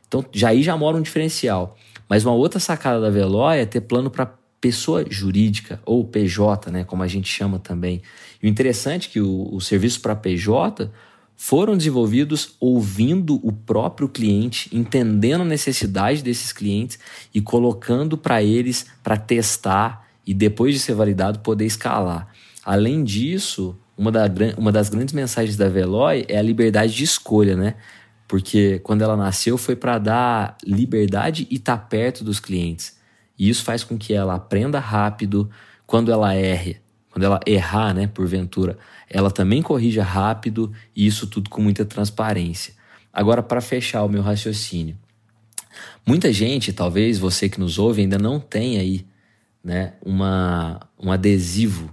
Então, 0.07 0.23
já 0.31 0.47
aí 0.47 0.63
já 0.63 0.77
mora 0.77 0.95
um 0.95 1.01
diferencial. 1.01 1.77
Mas 2.07 2.23
uma 2.23 2.33
outra 2.33 2.61
sacada 2.61 3.01
da 3.01 3.09
Veloy 3.09 3.59
é 3.59 3.65
ter 3.65 3.81
plano 3.81 4.09
para 4.09 4.33
pessoa 4.61 5.05
jurídica, 5.09 5.81
ou 5.85 6.05
PJ, 6.05 6.71
né, 6.71 6.85
como 6.85 7.03
a 7.03 7.07
gente 7.07 7.27
chama 7.27 7.59
também. 7.59 8.01
E 8.41 8.47
o 8.47 8.49
interessante 8.49 9.09
é 9.09 9.11
que 9.11 9.19
o, 9.19 9.53
o 9.53 9.59
serviço 9.59 9.99
para 9.99 10.15
PJ 10.15 10.89
foram 11.37 11.77
desenvolvidos 11.77 12.55
ouvindo 12.59 13.39
o 13.47 13.53
próprio 13.53 14.09
cliente, 14.09 14.69
entendendo 14.75 15.41
a 15.41 15.45
necessidade 15.45 16.23
desses 16.23 16.51
clientes 16.51 16.99
e 17.33 17.39
colocando 17.39 18.17
para 18.17 18.43
eles 18.43 18.87
para 19.03 19.15
testar 19.15 20.07
e 20.25 20.33
depois 20.33 20.73
de 20.73 20.79
ser 20.79 20.95
validado 20.95 21.39
poder 21.39 21.65
escalar. 21.65 22.27
Além 22.65 23.03
disso, 23.03 23.77
uma, 23.95 24.11
da, 24.11 24.25
uma 24.57 24.71
das 24.71 24.89
grandes 24.89 25.13
mensagens 25.13 25.55
da 25.55 25.69
Veloy 25.69 26.25
é 26.27 26.37
a 26.37 26.41
liberdade 26.41 26.93
de 26.93 27.03
escolha, 27.03 27.55
né? 27.55 27.75
porque 28.27 28.79
quando 28.79 29.03
ela 29.03 29.15
nasceu 29.15 29.57
foi 29.57 29.75
para 29.75 29.97
dar 29.97 30.57
liberdade 30.65 31.47
e 31.49 31.55
estar 31.55 31.77
tá 31.77 31.83
perto 31.83 32.23
dos 32.23 32.39
clientes. 32.39 32.97
E 33.39 33.49
isso 33.49 33.63
faz 33.63 33.83
com 33.83 33.97
que 33.97 34.13
ela 34.13 34.35
aprenda 34.35 34.79
rápido 34.79 35.49
quando 35.85 36.11
ela 36.11 36.35
erre, 36.35 36.81
quando 37.17 37.23
ela 37.23 37.39
errar, 37.47 37.95
né, 37.95 38.05
porventura, 38.05 38.77
ela 39.09 39.31
também 39.31 39.59
corrija 39.63 40.03
rápido 40.03 40.71
e 40.95 41.07
isso 41.07 41.25
tudo 41.25 41.49
com 41.49 41.59
muita 41.63 41.83
transparência. 41.83 42.75
Agora, 43.11 43.41
para 43.41 43.59
fechar 43.59 44.03
o 44.03 44.07
meu 44.07 44.21
raciocínio, 44.21 44.95
muita 46.05 46.31
gente, 46.31 46.71
talvez 46.71 47.17
você 47.17 47.49
que 47.49 47.59
nos 47.59 47.79
ouve, 47.79 48.03
ainda 48.03 48.19
não 48.19 48.39
tem 48.39 48.77
aí 48.77 49.03
né, 49.63 49.93
uma, 50.05 50.79
um 50.95 51.11
adesivo 51.11 51.91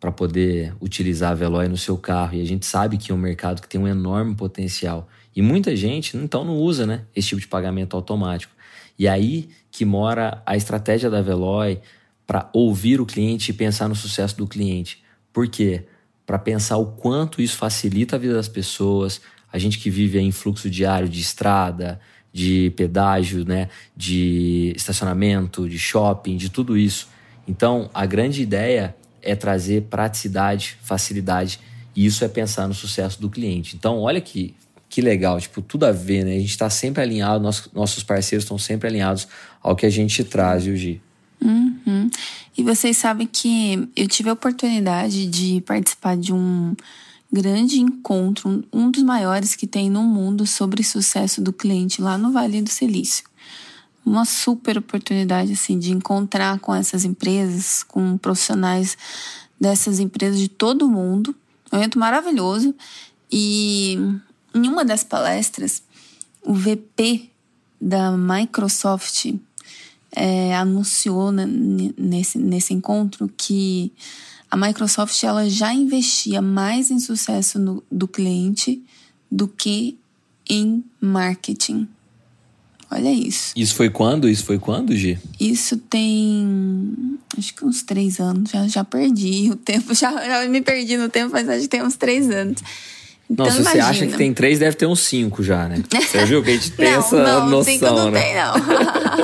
para 0.00 0.10
poder 0.10 0.74
utilizar 0.80 1.32
a 1.32 1.34
Veloy 1.34 1.68
no 1.68 1.76
seu 1.76 1.98
carro. 1.98 2.36
E 2.36 2.40
a 2.40 2.46
gente 2.46 2.64
sabe 2.64 2.96
que 2.96 3.12
é 3.12 3.14
um 3.14 3.18
mercado 3.18 3.60
que 3.60 3.68
tem 3.68 3.78
um 3.78 3.86
enorme 3.86 4.34
potencial. 4.34 5.06
E 5.36 5.42
muita 5.42 5.76
gente, 5.76 6.16
então, 6.16 6.42
não 6.42 6.56
usa 6.56 6.86
né, 6.86 7.02
esse 7.14 7.28
tipo 7.28 7.40
de 7.42 7.48
pagamento 7.48 7.94
automático. 7.94 8.54
E 8.98 9.06
aí 9.06 9.50
que 9.70 9.84
mora 9.84 10.42
a 10.46 10.56
estratégia 10.56 11.10
da 11.10 11.20
Veloy 11.20 11.82
para 12.26 12.48
ouvir 12.52 13.00
o 13.00 13.06
cliente 13.06 13.50
e 13.50 13.54
pensar 13.54 13.88
no 13.88 13.94
sucesso 13.94 14.36
do 14.36 14.46
cliente. 14.46 15.02
Por 15.32 15.48
quê? 15.48 15.84
Para 16.26 16.38
pensar 16.38 16.76
o 16.78 16.86
quanto 16.86 17.42
isso 17.42 17.56
facilita 17.56 18.16
a 18.16 18.18
vida 18.18 18.34
das 18.34 18.48
pessoas, 18.48 19.20
a 19.52 19.58
gente 19.58 19.78
que 19.78 19.90
vive 19.90 20.18
em 20.18 20.32
fluxo 20.32 20.70
diário 20.70 21.08
de 21.08 21.20
estrada, 21.20 22.00
de 22.32 22.72
pedágio, 22.76 23.44
né, 23.44 23.68
de 23.96 24.72
estacionamento, 24.74 25.68
de 25.68 25.78
shopping, 25.78 26.36
de 26.36 26.48
tudo 26.48 26.76
isso. 26.76 27.08
Então, 27.46 27.90
a 27.94 28.06
grande 28.06 28.42
ideia 28.42 28.96
é 29.22 29.36
trazer 29.36 29.82
praticidade, 29.82 30.76
facilidade, 30.82 31.60
e 31.94 32.04
isso 32.04 32.24
é 32.24 32.28
pensar 32.28 32.66
no 32.66 32.74
sucesso 32.74 33.20
do 33.20 33.30
cliente. 33.30 33.76
Então, 33.76 34.00
olha 34.00 34.20
que 34.20 34.54
que 34.94 35.00
legal, 35.00 35.40
tipo, 35.40 35.60
tudo 35.60 35.86
a 35.86 35.90
ver, 35.90 36.24
né? 36.24 36.36
A 36.36 36.38
gente 36.38 36.50
está 36.50 36.70
sempre 36.70 37.02
alinhado, 37.02 37.42
nossos, 37.74 38.04
parceiros 38.04 38.44
estão 38.44 38.56
sempre 38.56 38.88
alinhados 38.88 39.26
ao 39.60 39.74
que 39.74 39.84
a 39.84 39.90
gente 39.90 40.22
traz, 40.22 40.66
viu? 40.66 41.00
Uhum. 41.40 42.10
E 42.56 42.62
vocês 42.62 42.96
sabem 42.96 43.26
que 43.26 43.88
eu 43.96 44.08
tive 44.08 44.30
a 44.30 44.32
oportunidade 44.32 45.26
de 45.26 45.60
participar 45.62 46.16
de 46.16 46.32
um 46.32 46.74
grande 47.32 47.80
encontro, 47.80 48.64
um 48.72 48.90
dos 48.90 49.02
maiores 49.02 49.56
que 49.56 49.66
tem 49.66 49.90
no 49.90 50.02
mundo 50.02 50.46
sobre 50.46 50.84
sucesso 50.84 51.42
do 51.42 51.52
cliente 51.52 52.00
lá 52.00 52.16
no 52.16 52.30
Vale 52.30 52.62
do 52.62 52.70
Silício. 52.70 53.24
Uma 54.06 54.24
super 54.24 54.78
oportunidade 54.78 55.52
assim 55.52 55.78
de 55.78 55.90
encontrar 55.90 56.60
com 56.60 56.74
essas 56.74 57.04
empresas, 57.04 57.82
com 57.82 58.16
profissionais 58.16 58.96
dessas 59.60 59.98
empresas 59.98 60.38
de 60.38 60.48
todo 60.48 60.86
o 60.86 60.90
mundo. 60.90 61.34
Um 61.72 61.78
evento 61.78 61.98
maravilhoso 61.98 62.74
e 63.32 63.98
em 64.54 64.68
uma 64.68 64.84
das 64.84 65.02
palestras, 65.02 65.82
o 66.42 66.54
VP 66.54 67.30
da 67.80 68.12
Microsoft 68.12 69.34
é, 70.14 70.54
anunciou 70.54 71.32
nesse, 71.32 72.38
nesse 72.38 72.72
encontro 72.72 73.30
que 73.36 73.92
a 74.50 74.56
Microsoft 74.56 75.20
ela 75.24 75.48
já 75.50 75.74
investia 75.74 76.40
mais 76.40 76.90
em 76.90 77.00
sucesso 77.00 77.58
no, 77.58 77.82
do 77.90 78.06
cliente 78.06 78.80
do 79.30 79.48
que 79.48 79.98
em 80.48 80.84
marketing. 81.00 81.88
Olha 82.90 83.10
isso. 83.12 83.52
Isso 83.56 83.74
foi 83.74 83.90
quando? 83.90 84.28
Isso 84.28 84.44
foi 84.44 84.58
quando, 84.58 84.94
Gi? 84.94 85.18
Isso 85.40 85.76
tem. 85.76 87.18
Acho 87.36 87.52
que 87.52 87.64
uns 87.64 87.82
três 87.82 88.20
anos. 88.20 88.50
Já, 88.50 88.68
já 88.68 88.84
perdi 88.84 89.50
o 89.52 89.56
tempo. 89.56 89.92
Já, 89.92 90.12
já 90.12 90.48
me 90.48 90.60
perdi 90.60 90.96
no 90.96 91.08
tempo, 91.08 91.32
mas 91.32 91.48
acho 91.48 91.62
que 91.62 91.68
tem 91.68 91.82
uns 91.82 91.96
três 91.96 92.30
anos. 92.30 92.62
Então, 93.28 93.46
não, 93.46 93.52
se 93.52 93.60
imagina. 93.62 93.84
você 93.84 93.90
acha 93.90 94.06
que 94.06 94.16
tem 94.16 94.32
três, 94.34 94.58
deve 94.58 94.76
ter 94.76 94.86
uns 94.86 95.00
cinco 95.00 95.42
já, 95.42 95.66
né? 95.66 95.82
Você 95.90 96.24
viu 96.26 96.42
que 96.42 96.50
a 96.50 96.52
gente 96.52 96.70
tem 96.76 96.92
não, 96.92 96.98
essa 96.98 97.22
não, 97.22 97.50
noção, 97.50 97.72
cinco 97.72 97.86
não 97.86 98.10
né? 98.10 98.20
Tem, 98.20 98.34
não. 98.36 99.23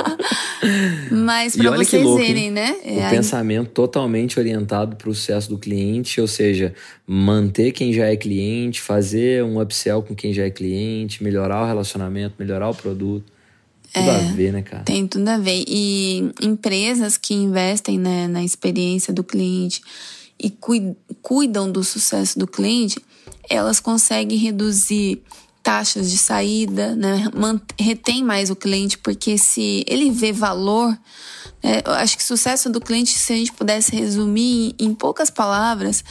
Mas 1.11 1.55
para 1.55 1.71
vocês 1.75 2.03
louco, 2.03 2.21
hein? 2.21 2.27
verem, 2.27 2.51
né? 2.51 2.75
O 2.83 2.89
É, 2.99 3.05
aí- 3.05 3.15
pensamento 3.15 3.69
totalmente 3.71 4.39
orientado 4.39 4.95
para 4.95 5.09
o 5.09 5.13
sucesso 5.13 5.49
do 5.49 5.57
cliente, 5.57 6.21
ou 6.21 6.27
seja, 6.27 6.73
manter 7.05 7.71
quem 7.71 7.91
já 7.93 8.05
é 8.07 8.15
cliente, 8.15 8.79
fazer 8.81 9.43
um 9.43 9.59
upsell 9.61 10.01
com 10.03 10.15
quem 10.15 10.33
já 10.33 10.43
é 10.45 10.49
cliente, 10.49 11.23
melhorar 11.23 11.63
o 11.63 11.67
relacionamento, 11.67 12.35
melhorar 12.39 12.69
o 12.69 12.75
produto. 12.75 13.25
Tudo 13.93 14.09
a 14.09 14.17
ver, 14.33 14.53
né, 14.53 14.61
cara? 14.61 14.83
Tem 14.83 15.05
tudo 15.05 15.27
a 15.27 15.37
ver. 15.37 15.65
E 15.67 16.31
empresas 16.41 17.17
que 17.17 17.33
investem 17.33 17.99
né, 17.99 18.25
na 18.27 18.41
experiência 18.43 19.13
do 19.13 19.21
cliente 19.23 19.81
e 20.41 20.49
cui- 20.49 20.95
cuidam 21.21 21.69
do 21.69 21.83
sucesso 21.83 22.39
do 22.39 22.47
cliente, 22.47 22.97
elas 23.49 23.81
conseguem 23.81 24.37
reduzir 24.37 25.21
taxas 25.63 26.09
de 26.11 26.17
saída, 26.17 26.95
né? 26.95 27.25
Retém 27.79 28.23
mais 28.23 28.49
o 28.49 28.55
cliente, 28.55 28.97
porque 28.97 29.37
se 29.37 29.83
ele 29.87 30.09
vê 30.11 30.31
valor, 30.31 30.97
eu 31.85 31.93
acho 31.93 32.17
que 32.17 32.23
sucesso 32.23 32.69
do 32.69 32.81
cliente, 32.81 33.11
se 33.11 33.33
a 33.33 33.35
gente 33.35 33.53
pudesse 33.53 33.95
resumir 33.95 34.75
em, 34.79 34.87
em 34.87 34.93
poucas 34.93 35.29
palavras, 35.29 36.03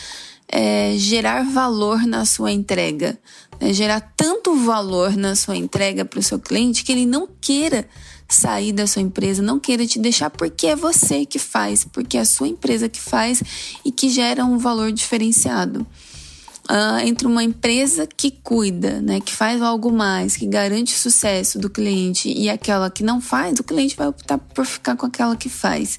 é 0.48 0.94
gerar 0.96 1.44
valor 1.44 2.06
na 2.06 2.24
sua 2.24 2.50
entrega. 2.50 3.18
né? 3.60 3.72
Gerar 3.72 4.00
tanto 4.16 4.56
valor 4.56 5.16
na 5.16 5.36
sua 5.36 5.56
entrega 5.56 6.04
para 6.04 6.18
o 6.18 6.22
seu 6.22 6.38
cliente 6.38 6.82
que 6.82 6.90
ele 6.92 7.06
não 7.06 7.28
queira 7.40 7.88
sair 8.28 8.72
da 8.72 8.86
sua 8.86 9.02
empresa, 9.02 9.42
não 9.42 9.58
queira 9.58 9.86
te 9.86 9.98
deixar 9.98 10.30
porque 10.30 10.68
é 10.68 10.76
você 10.76 11.26
que 11.26 11.38
faz, 11.38 11.84
porque 11.84 12.16
é 12.16 12.20
a 12.20 12.24
sua 12.24 12.46
empresa 12.46 12.88
que 12.88 13.00
faz 13.00 13.42
e 13.84 13.90
que 13.90 14.08
gera 14.08 14.44
um 14.44 14.56
valor 14.56 14.92
diferenciado. 14.92 15.84
Ah, 16.72 17.04
entre 17.04 17.26
uma 17.26 17.42
empresa 17.42 18.06
que 18.06 18.30
cuida, 18.30 19.00
né, 19.00 19.18
que 19.18 19.34
faz 19.34 19.60
algo 19.60 19.90
mais, 19.90 20.36
que 20.36 20.46
garante 20.46 20.94
o 20.94 20.96
sucesso 20.96 21.58
do 21.58 21.68
cliente 21.68 22.32
e 22.32 22.48
aquela 22.48 22.88
que 22.88 23.02
não 23.02 23.20
faz, 23.20 23.58
o 23.58 23.64
cliente 23.64 23.96
vai 23.96 24.06
optar 24.06 24.38
por 24.38 24.64
ficar 24.64 24.94
com 24.94 25.04
aquela 25.04 25.34
que 25.34 25.48
faz. 25.48 25.98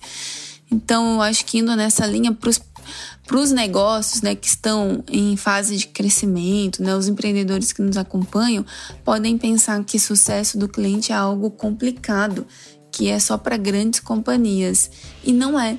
Então, 0.71 1.15
eu 1.15 1.21
acho 1.21 1.43
que 1.43 1.57
indo 1.57 1.75
nessa 1.75 2.07
linha 2.07 2.31
para 2.31 3.37
os 3.37 3.51
negócios 3.51 4.21
né, 4.21 4.33
que 4.33 4.47
estão 4.47 5.03
em 5.11 5.35
fase 5.35 5.75
de 5.75 5.87
crescimento, 5.87 6.81
né, 6.81 6.95
os 6.95 7.09
empreendedores 7.09 7.73
que 7.73 7.81
nos 7.81 7.97
acompanham 7.97 8.65
podem 9.03 9.37
pensar 9.37 9.83
que 9.83 9.99
sucesso 9.99 10.57
do 10.57 10.69
cliente 10.69 11.11
é 11.11 11.15
algo 11.15 11.51
complicado, 11.51 12.47
que 12.93 13.09
é 13.09 13.19
só 13.19 13.37
para 13.37 13.57
grandes 13.57 13.99
companhias. 13.99 14.89
E 15.21 15.33
não 15.33 15.59
é. 15.59 15.77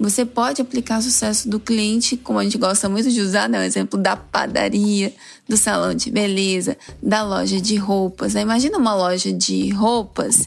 Você 0.00 0.24
pode 0.24 0.62
aplicar 0.62 1.02
sucesso 1.02 1.48
do 1.48 1.58
cliente, 1.58 2.16
como 2.16 2.38
a 2.38 2.44
gente 2.44 2.56
gosta 2.56 2.88
muito 2.88 3.10
de 3.10 3.20
usar, 3.20 3.48
né? 3.48 3.58
O 3.60 3.62
exemplo 3.64 3.98
da 3.98 4.16
padaria, 4.16 5.12
do 5.48 5.56
salão 5.56 5.92
de 5.94 6.10
beleza, 6.10 6.76
da 7.02 7.22
loja 7.24 7.60
de 7.60 7.76
roupas. 7.76 8.34
né? 8.34 8.42
Imagina 8.42 8.78
uma 8.78 8.94
loja 8.94 9.32
de 9.32 9.70
roupas 9.70 10.46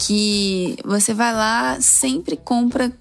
que 0.00 0.76
você 0.84 1.12
vai 1.14 1.32
lá, 1.32 1.76
sempre 1.80 2.36
compra 2.36 2.92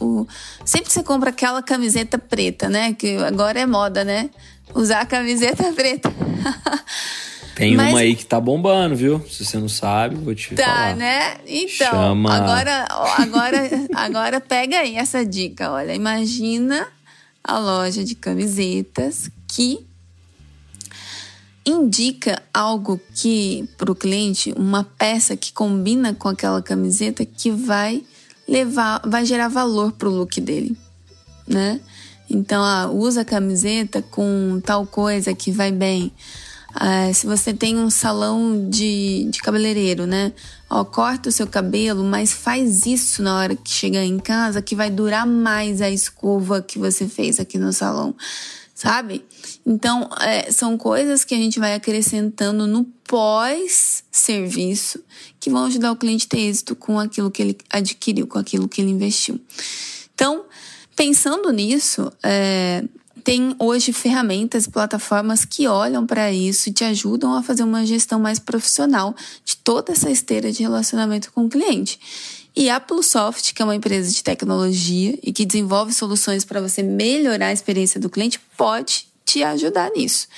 o, 0.00 0.04
o- 0.22 0.26
sempre 0.64 0.90
você 0.92 1.02
compra 1.02 1.30
aquela 1.30 1.62
camiseta 1.62 2.18
preta, 2.18 2.68
né? 2.68 2.92
Que 2.94 3.16
agora 3.18 3.60
é 3.60 3.66
moda, 3.66 4.04
né? 4.04 4.30
Usar 4.74 5.00
a 5.00 5.06
camiseta 5.06 5.64
preta. 5.72 6.10
Tem 7.54 7.76
Mas- 7.76 7.90
uma 7.90 7.98
aí 8.00 8.16
que 8.16 8.24
tá 8.24 8.40
bombando, 8.40 8.96
viu? 8.96 9.24
Se 9.28 9.44
você 9.44 9.58
não 9.58 9.68
sabe, 9.68 10.16
vou 10.16 10.34
te 10.34 10.54
Tá, 10.54 10.64
falar. 10.64 10.96
né? 10.96 11.36
Então, 11.46 11.90
Chama- 11.90 12.34
agora, 12.34 12.86
agora, 13.18 13.70
agora 13.94 14.40
pega 14.40 14.78
aí 14.78 14.96
essa 14.96 15.24
dica. 15.24 15.70
Olha, 15.70 15.94
imagina 15.94 16.86
a 17.44 17.58
loja 17.58 18.02
de 18.04 18.14
camisetas 18.14 19.30
que 19.46 19.84
indica 21.64 22.42
algo 22.52 23.00
que 23.14 23.68
para 23.78 23.90
o 23.92 23.94
cliente, 23.94 24.52
uma 24.56 24.82
peça 24.82 25.36
que 25.36 25.52
combina 25.52 26.12
com 26.14 26.28
aquela 26.28 26.60
camiseta 26.60 27.24
que 27.24 27.50
vai 27.50 28.02
levar, 28.48 29.00
vai 29.06 29.24
gerar 29.24 29.48
valor 29.48 29.92
pro 29.92 30.10
look 30.10 30.40
dele, 30.40 30.76
né? 31.46 31.80
Então, 32.28 32.64
ah, 32.64 32.88
usa 32.90 33.20
a 33.20 33.24
camiseta 33.24 34.02
com 34.02 34.60
tal 34.64 34.86
coisa 34.86 35.34
que 35.34 35.52
vai 35.52 35.70
bem. 35.70 36.10
Ah, 36.74 37.12
se 37.12 37.26
você 37.26 37.52
tem 37.52 37.76
um 37.78 37.90
salão 37.90 38.68
de, 38.70 39.28
de 39.30 39.40
cabeleireiro, 39.40 40.06
né? 40.06 40.32
Ó, 40.70 40.84
corta 40.84 41.28
o 41.28 41.32
seu 41.32 41.46
cabelo, 41.46 42.02
mas 42.02 42.32
faz 42.32 42.86
isso 42.86 43.22
na 43.22 43.36
hora 43.36 43.54
que 43.54 43.70
chegar 43.70 44.02
em 44.04 44.18
casa, 44.18 44.62
que 44.62 44.74
vai 44.74 44.90
durar 44.90 45.26
mais 45.26 45.82
a 45.82 45.90
escova 45.90 46.62
que 46.62 46.78
você 46.78 47.06
fez 47.06 47.38
aqui 47.38 47.58
no 47.58 47.72
salão, 47.72 48.14
sabe? 48.74 49.22
Então, 49.66 50.08
é, 50.20 50.50
são 50.50 50.78
coisas 50.78 51.24
que 51.24 51.34
a 51.34 51.38
gente 51.38 51.60
vai 51.60 51.74
acrescentando 51.74 52.66
no 52.66 52.84
pós-serviço 53.04 54.98
que 55.38 55.50
vão 55.50 55.66
ajudar 55.66 55.92
o 55.92 55.96
cliente 55.96 56.24
a 56.24 56.28
ter 56.30 56.40
êxito 56.40 56.74
com 56.74 56.98
aquilo 56.98 57.30
que 57.30 57.42
ele 57.42 57.58
adquiriu, 57.68 58.26
com 58.26 58.38
aquilo 58.38 58.66
que 58.66 58.80
ele 58.80 58.90
investiu. 58.90 59.38
Então, 60.14 60.46
pensando 60.96 61.52
nisso, 61.52 62.10
é, 62.22 62.82
tem 63.22 63.54
hoje 63.58 63.92
ferramentas, 63.92 64.66
plataformas 64.66 65.44
que 65.44 65.66
olham 65.66 66.06
para 66.06 66.32
isso 66.32 66.68
e 66.68 66.72
te 66.72 66.84
ajudam 66.84 67.34
a 67.34 67.42
fazer 67.42 67.62
uma 67.62 67.84
gestão 67.86 68.18
mais 68.18 68.38
profissional 68.38 69.14
de 69.44 69.56
toda 69.56 69.92
essa 69.92 70.10
esteira 70.10 70.50
de 70.50 70.62
relacionamento 70.62 71.32
com 71.32 71.44
o 71.44 71.48
cliente. 71.48 71.98
E 72.54 72.68
a 72.68 72.78
Plusoft, 72.78 73.54
que 73.54 73.62
é 73.62 73.64
uma 73.64 73.74
empresa 73.74 74.12
de 74.12 74.22
tecnologia 74.22 75.18
e 75.22 75.32
que 75.32 75.46
desenvolve 75.46 75.92
soluções 75.92 76.44
para 76.44 76.60
você 76.60 76.82
melhorar 76.82 77.46
a 77.46 77.52
experiência 77.52 77.98
do 77.98 78.10
cliente, 78.10 78.40
pode 78.56 79.06
te 79.24 79.42
ajudar 79.42 79.90
nisso. 79.90 80.28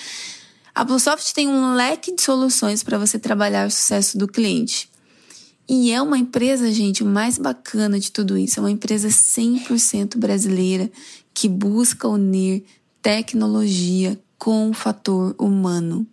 A 0.74 0.84
Plusoft 0.84 1.32
tem 1.34 1.48
um 1.48 1.74
leque 1.74 2.14
de 2.14 2.22
soluções 2.22 2.82
para 2.82 2.98
você 2.98 3.18
trabalhar 3.18 3.66
o 3.66 3.70
sucesso 3.70 4.18
do 4.18 4.28
cliente. 4.28 4.88
E 5.68 5.90
é 5.92 6.02
uma 6.02 6.18
empresa, 6.18 6.70
gente, 6.70 7.02
o 7.02 7.06
mais 7.06 7.38
bacana 7.38 7.98
de 7.98 8.12
tudo 8.12 8.36
isso. 8.36 8.60
É 8.60 8.62
uma 8.62 8.70
empresa 8.70 9.08
100% 9.08 10.18
brasileira 10.18 10.90
que 11.34 11.48
busca 11.48 12.08
unir 12.08 12.64
tecnologia 13.02 14.18
com 14.38 14.70
o 14.70 14.74
fator 14.74 15.34
humano. 15.38 16.06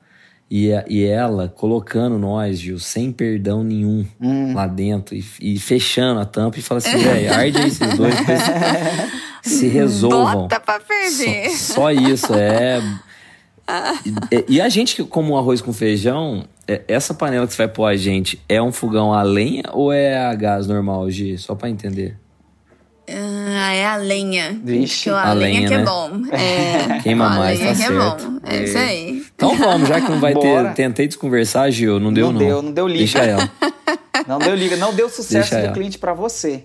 e, 0.55 0.71
a- 0.71 0.85
e 0.87 1.03
ela 1.03 1.49
colocando 1.49 2.19
nós, 2.19 2.59
Gil, 2.59 2.79
sem 2.79 3.11
perdão 3.11 3.65
nenhum 3.65 4.05
Hum. 4.21 4.53
lá 4.55 4.67
dentro 4.67 5.15
e, 5.15 5.25
e 5.41 5.59
fechando 5.59 6.21
a 6.21 6.27
tampa 6.27 6.59
e 6.59 6.63
fala 6.63 6.79
assim: 6.79 6.97
velho, 6.99 7.33
arde 7.33 7.57
aí 7.59 7.67
esses 7.69 7.97
dois, 7.97 8.15
se 9.43 9.67
resolvam. 9.69 10.43
Bota 10.43 10.61
pra 10.61 10.79
ferver. 10.81 11.51
Só, 11.51 11.75
só 11.75 11.91
isso, 11.91 12.35
é. 12.35 12.81
E, 14.31 14.57
e 14.57 14.61
a 14.61 14.69
gente 14.69 14.95
que 14.95 15.05
come 15.05 15.31
um 15.31 15.37
arroz 15.39 15.61
com 15.63 15.73
feijão, 15.73 16.45
é- 16.69 16.83
essa 16.87 17.15
panela 17.15 17.47
que 17.47 17.55
você 17.55 17.59
vai 17.65 17.69
pôr 17.69 17.87
a 17.87 17.97
gente 17.97 18.39
é 18.49 18.61
um 18.61 18.73
fogão 18.73 19.15
a 19.15 19.23
lenha 19.23 19.63
ou 19.73 19.91
é 19.93 20.19
a 20.19 20.35
gás 20.35 20.67
normal, 20.67 21.11
Gi? 21.11 21.39
Só 21.39 21.55
pra 21.55 21.71
entender. 21.71 22.17
Ah, 23.09 23.73
é 23.75 23.85
a 23.87 23.97
lenha. 23.97 24.59
Vixe. 24.63 25.11
A, 25.11 25.31
A 25.31 25.33
lenha, 25.33 25.61
lenha, 25.61 25.69
que 25.69 25.75
é 25.75 25.79
né? 25.79 25.85
bom. 25.85 26.11
É, 26.31 27.01
Queima 27.01 27.27
a 27.27 27.31
mais, 27.39 27.59
lenha 27.59 27.71
tá 27.73 27.77
que 27.77 27.83
é 27.83 27.87
certo. 27.87 28.25
bom. 28.31 28.39
É 28.45 28.65
isso 28.65 28.79
aí. 28.79 29.22
Então 29.47 29.57
vamos, 29.57 29.89
já 29.89 30.01
que 30.01 30.09
não 30.11 30.21
vai 30.21 30.35
Bora. 30.35 30.69
ter. 30.71 30.75
Tentei 30.75 31.09
desconversar, 31.09 31.71
Gil. 31.71 31.99
Não 31.99 32.13
deu, 32.13 32.27
Não 32.27 32.33
não. 32.33 32.39
deu, 32.39 32.63
não 32.63 32.73
deu 32.73 32.87
liga. 32.87 32.99
Deixa 33.01 33.19
ela. 33.19 33.51
Não 34.29 34.39
deu 34.39 34.55
liga, 34.55 34.77
não 34.77 34.95
deu 34.95 35.09
sucesso 35.09 35.33
Deixa 35.51 35.57
do 35.59 35.65
ela. 35.65 35.73
cliente 35.75 35.99
pra 35.99 36.15
você. 36.15 36.63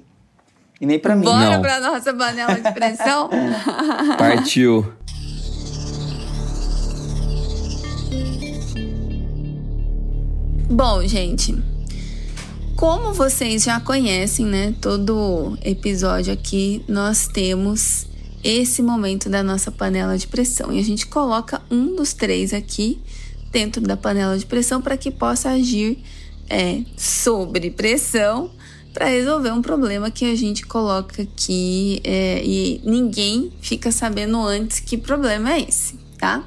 E 0.79 0.85
nem 0.85 0.99
pra 0.99 1.15
mim. 1.15 1.23
Bora 1.23 1.55
Não. 1.55 1.61
pra 1.61 1.79
nossa 1.79 2.13
panela 2.13 2.53
de 2.53 2.71
pressão? 2.71 3.29
Partiu. 4.15 4.93
Bom, 10.69 11.05
gente, 11.07 11.55
como 12.75 13.13
vocês 13.13 13.63
já 13.63 13.79
conhecem, 13.79 14.45
né? 14.45 14.75
Todo 14.81 15.57
episódio 15.63 16.33
aqui 16.33 16.83
nós 16.87 17.27
temos 17.27 18.05
esse 18.43 18.81
momento 18.81 19.29
da 19.29 19.41
nossa 19.43 19.71
panela 19.71 20.17
de 20.17 20.27
pressão 20.27 20.71
e 20.71 20.79
a 20.79 20.83
gente 20.83 21.07
coloca 21.07 21.61
um 21.69 21.95
dos 21.95 22.13
três 22.13 22.53
aqui 22.53 22.99
dentro 23.51 23.81
da 23.81 23.97
panela 23.97 24.37
de 24.37 24.45
pressão 24.45 24.81
para 24.81 24.97
que 24.97 25.11
possa 25.11 25.49
agir 25.49 25.99
é, 26.49 26.81
sobre 26.95 27.71
pressão 27.71 28.51
para 28.93 29.07
resolver 29.07 29.51
um 29.51 29.61
problema 29.61 30.09
que 30.09 30.25
a 30.25 30.35
gente 30.35 30.65
coloca 30.65 31.21
aqui 31.21 32.01
é, 32.03 32.41
e 32.43 32.81
ninguém 32.83 33.51
fica 33.61 33.91
sabendo 33.91 34.41
antes 34.41 34.79
que 34.79 34.97
problema 34.97 35.53
é 35.53 35.61
esse, 35.61 35.95
tá? 36.17 36.43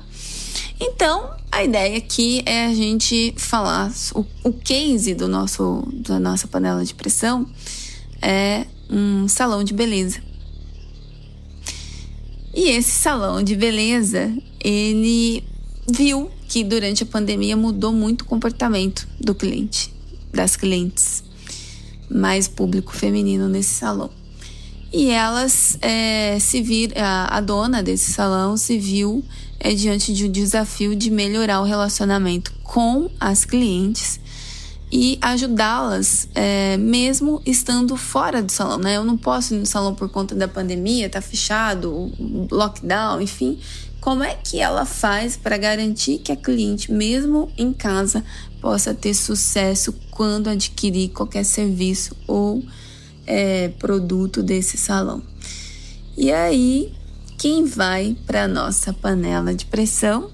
Então, 0.81 1.31
a 1.53 1.63
ideia 1.63 1.99
aqui 1.99 2.43
é 2.47 2.67
a 2.67 2.75
gente 2.75 3.35
falar 3.37 3.93
o, 4.15 4.25
o 4.43 4.53
case 4.53 5.15
do 5.15 5.29
nosso, 5.29 5.87
da 5.93 6.19
nossa 6.19 6.49
panela 6.49 6.85
de 6.85 6.95
pressão 6.95 7.47
é 8.23 8.67
um 8.89 9.29
salão 9.29 9.63
de 9.63 9.73
beleza. 9.73 10.30
E 12.53 12.71
esse 12.71 12.91
salão 12.91 13.43
de 13.43 13.55
beleza, 13.55 14.33
ele 14.63 15.45
viu 15.89 16.31
que 16.49 16.65
durante 16.65 17.05
a 17.05 17.07
pandemia 17.07 17.57
mudou 17.57 17.93
muito 17.93 18.23
o 18.23 18.25
comportamento 18.25 19.07
do 19.21 19.35
cliente, 19.35 19.93
das 20.33 20.57
clientes, 20.57 21.23
mais 22.11 22.49
público 22.49 22.95
feminino 22.95 23.49
nesse 23.49 23.75
salão. 23.75 24.11
E 24.93 25.11
elas 25.11 25.79
é, 25.81 26.39
se 26.41 26.61
viram, 26.61 27.01
a, 27.01 27.37
a, 27.37 27.41
dona 27.41 27.81
desse 27.81 28.13
salão 28.13 28.57
se 28.57 28.77
viu 28.77 29.25
é, 29.61 29.73
diante 29.73 30.13
de 30.13 30.25
um 30.25 30.33
desafio 30.33 30.97
de 30.97 31.09
melhorar 31.09 31.61
o 31.61 31.65
relacionamento 31.65 32.53
com 32.65 33.09
as 33.21 33.45
clientes 33.45 34.19
e 34.93 35.19
ajudá-las 35.21 36.29
é, 36.35 36.77
mesmo 36.77 37.41
estando 37.47 37.97
fora 37.97 38.43
do 38.43 38.51
salão, 38.51 38.79
né? 38.79 38.97
Eu 38.97 39.05
não 39.05 39.17
posso 39.17 39.55
ir 39.55 39.59
no 39.59 39.67
salão 39.67 39.95
por 39.95 40.09
conta 40.09 40.35
da 40.35 40.49
pandemia, 40.49 41.09
tá 41.09 41.21
fechado, 41.21 42.11
lockdown, 42.51 43.21
enfim. 43.21 43.59
Como 44.01 44.25
é 44.25 44.35
que 44.35 44.59
ela 44.59 44.85
faz 44.85 45.37
para 45.37 45.57
garantir 45.57 46.19
que 46.19 46.33
a 46.33 46.37
cliente, 46.37 46.91
mesmo 46.91 47.53
em 47.57 47.73
casa, 47.73 48.25
possa 48.61 48.93
ter 48.93 49.15
sucesso 49.15 49.93
quando 50.11 50.49
adquirir 50.49 51.11
qualquer 51.11 51.45
serviço 51.45 52.17
ou 52.27 52.65
é, 53.27 53.69
produto 53.69 54.43
desse 54.43 54.77
salão? 54.77 55.23
E 56.17 56.33
aí, 56.33 56.93
quem 57.39 57.65
vai 57.65 58.17
para 58.27 58.49
nossa 58.49 58.93
panela 58.93 59.55
de 59.55 59.67
pressão? 59.67 60.31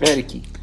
Eric. 0.00 0.53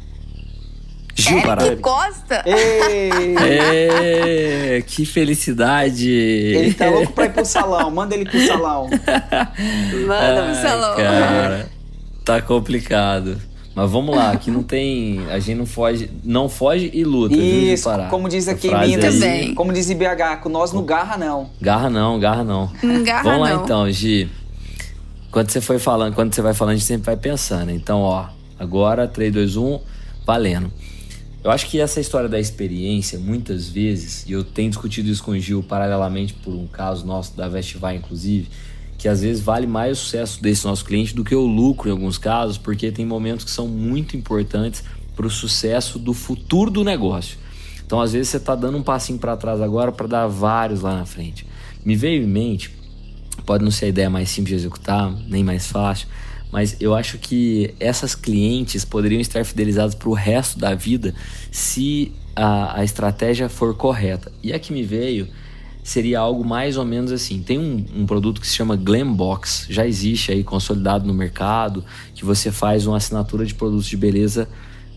Gil 1.14 1.32
Eric 1.36 1.46
Baralho. 1.46 1.76
Costa? 1.80 2.42
Ei, 2.46 3.34
É, 3.38 4.82
que 4.86 5.04
felicidade! 5.04 6.08
ele 6.10 6.72
tá 6.74 6.88
louco 6.88 7.12
pra 7.12 7.26
ir 7.26 7.32
pro 7.32 7.44
salão. 7.44 7.90
Manda 7.90 8.14
ele 8.14 8.24
pro 8.24 8.46
salão. 8.46 8.88
Manda 8.88 10.42
pro 10.42 10.54
Ai, 10.54 10.54
salão. 10.62 10.96
Cara, 10.96 11.68
tá 12.24 12.40
complicado. 12.42 13.40
Mas 13.74 13.90
vamos 13.90 14.14
lá, 14.14 14.32
aqui 14.32 14.50
não 14.50 14.62
tem. 14.62 15.20
A 15.30 15.38
gente 15.38 15.56
não 15.58 15.66
foge. 15.66 16.10
Não 16.22 16.46
foge 16.48 16.90
e 16.92 17.04
luta, 17.04 17.34
viu, 17.34 17.44
Isso, 17.72 17.84
Pará? 17.84 18.08
como 18.08 18.28
diz 18.28 18.46
aqui 18.46 18.68
em 18.68 18.78
Minas, 18.88 19.22
aí- 19.22 19.54
como 19.54 19.72
diz 19.72 19.88
em 19.88 19.96
BH, 19.96 20.36
com 20.42 20.48
nós 20.50 20.72
não 20.72 20.84
garra 20.84 21.16
não. 21.16 21.48
Garra 21.60 21.88
não, 21.88 22.18
garra 22.20 22.44
não. 22.44 22.70
Não 22.82 23.02
garra 23.02 23.22
Vamos 23.22 23.40
lá 23.48 23.56
não. 23.56 23.64
então, 23.64 23.90
Gi. 23.90 24.28
Quando 25.30 25.48
você 25.50 25.62
foi 25.62 25.78
falando, 25.78 26.14
quando 26.14 26.34
você 26.34 26.42
vai 26.42 26.52
falando, 26.52 26.74
a 26.74 26.76
gente 26.76 26.86
sempre 26.86 27.06
vai 27.06 27.16
pensando. 27.16 27.70
Então, 27.70 28.00
ó, 28.00 28.26
agora 28.58 29.08
3, 29.08 29.32
2, 29.32 29.56
1, 29.56 29.80
valendo. 30.26 30.70
Eu 31.44 31.50
acho 31.50 31.68
que 31.68 31.80
essa 31.80 32.00
história 32.00 32.28
da 32.28 32.38
experiência, 32.38 33.18
muitas 33.18 33.68
vezes, 33.68 34.24
e 34.28 34.32
eu 34.32 34.44
tenho 34.44 34.70
discutido 34.70 35.10
isso 35.10 35.24
com 35.24 35.32
o 35.32 35.38
Gil 35.38 35.60
paralelamente 35.60 36.34
por 36.34 36.54
um 36.54 36.68
caso 36.68 37.04
nosso 37.04 37.36
da 37.36 37.48
Vestivai, 37.48 37.96
inclusive, 37.96 38.48
que 38.96 39.08
às 39.08 39.22
vezes 39.22 39.42
vale 39.42 39.66
mais 39.66 39.98
o 39.98 40.00
sucesso 40.00 40.40
desse 40.40 40.64
nosso 40.64 40.84
cliente 40.84 41.12
do 41.12 41.24
que 41.24 41.34
o 41.34 41.44
lucro 41.44 41.88
em 41.88 41.92
alguns 41.92 42.16
casos, 42.16 42.56
porque 42.56 42.92
tem 42.92 43.04
momentos 43.04 43.44
que 43.44 43.50
são 43.50 43.66
muito 43.66 44.16
importantes 44.16 44.84
para 45.16 45.26
o 45.26 45.30
sucesso 45.30 45.98
do 45.98 46.14
futuro 46.14 46.70
do 46.70 46.84
negócio. 46.84 47.36
Então, 47.84 48.00
às 48.00 48.12
vezes, 48.12 48.28
você 48.28 48.36
está 48.36 48.54
dando 48.54 48.78
um 48.78 48.82
passinho 48.82 49.18
para 49.18 49.36
trás 49.36 49.60
agora 49.60 49.90
para 49.90 50.06
dar 50.06 50.26
vários 50.28 50.82
lá 50.82 50.96
na 50.96 51.04
frente. 51.04 51.44
Me 51.84 51.96
veio 51.96 52.22
em 52.22 52.26
mente, 52.26 52.70
pode 53.44 53.64
não 53.64 53.70
ser 53.72 53.86
a 53.86 53.88
ideia 53.88 54.08
mais 54.08 54.30
simples 54.30 54.50
de 54.50 54.66
executar, 54.66 55.12
nem 55.26 55.42
mais 55.42 55.66
fácil, 55.66 56.06
mas 56.52 56.76
eu 56.78 56.94
acho 56.94 57.16
que 57.16 57.74
essas 57.80 58.14
clientes 58.14 58.84
poderiam 58.84 59.20
estar 59.20 59.42
fidelizadas 59.44 59.94
para 59.94 60.10
o 60.10 60.12
resto 60.12 60.58
da 60.58 60.74
vida 60.74 61.14
se 61.50 62.12
a, 62.36 62.80
a 62.80 62.84
estratégia 62.84 63.48
for 63.48 63.74
correta. 63.74 64.30
E 64.42 64.52
a 64.52 64.58
que 64.58 64.70
me 64.70 64.82
veio 64.82 65.28
seria 65.82 66.20
algo 66.20 66.44
mais 66.44 66.76
ou 66.76 66.84
menos 66.84 67.10
assim. 67.10 67.42
Tem 67.42 67.58
um, 67.58 67.84
um 67.96 68.06
produto 68.06 68.38
que 68.38 68.46
se 68.46 68.54
chama 68.54 68.76
Glambox, 68.76 69.66
já 69.70 69.86
existe 69.86 70.30
aí 70.30 70.44
consolidado 70.44 71.06
no 71.06 71.14
mercado, 71.14 71.82
que 72.14 72.24
você 72.24 72.52
faz 72.52 72.86
uma 72.86 72.98
assinatura 72.98 73.46
de 73.46 73.54
produtos 73.54 73.86
de 73.86 73.96
beleza 73.96 74.46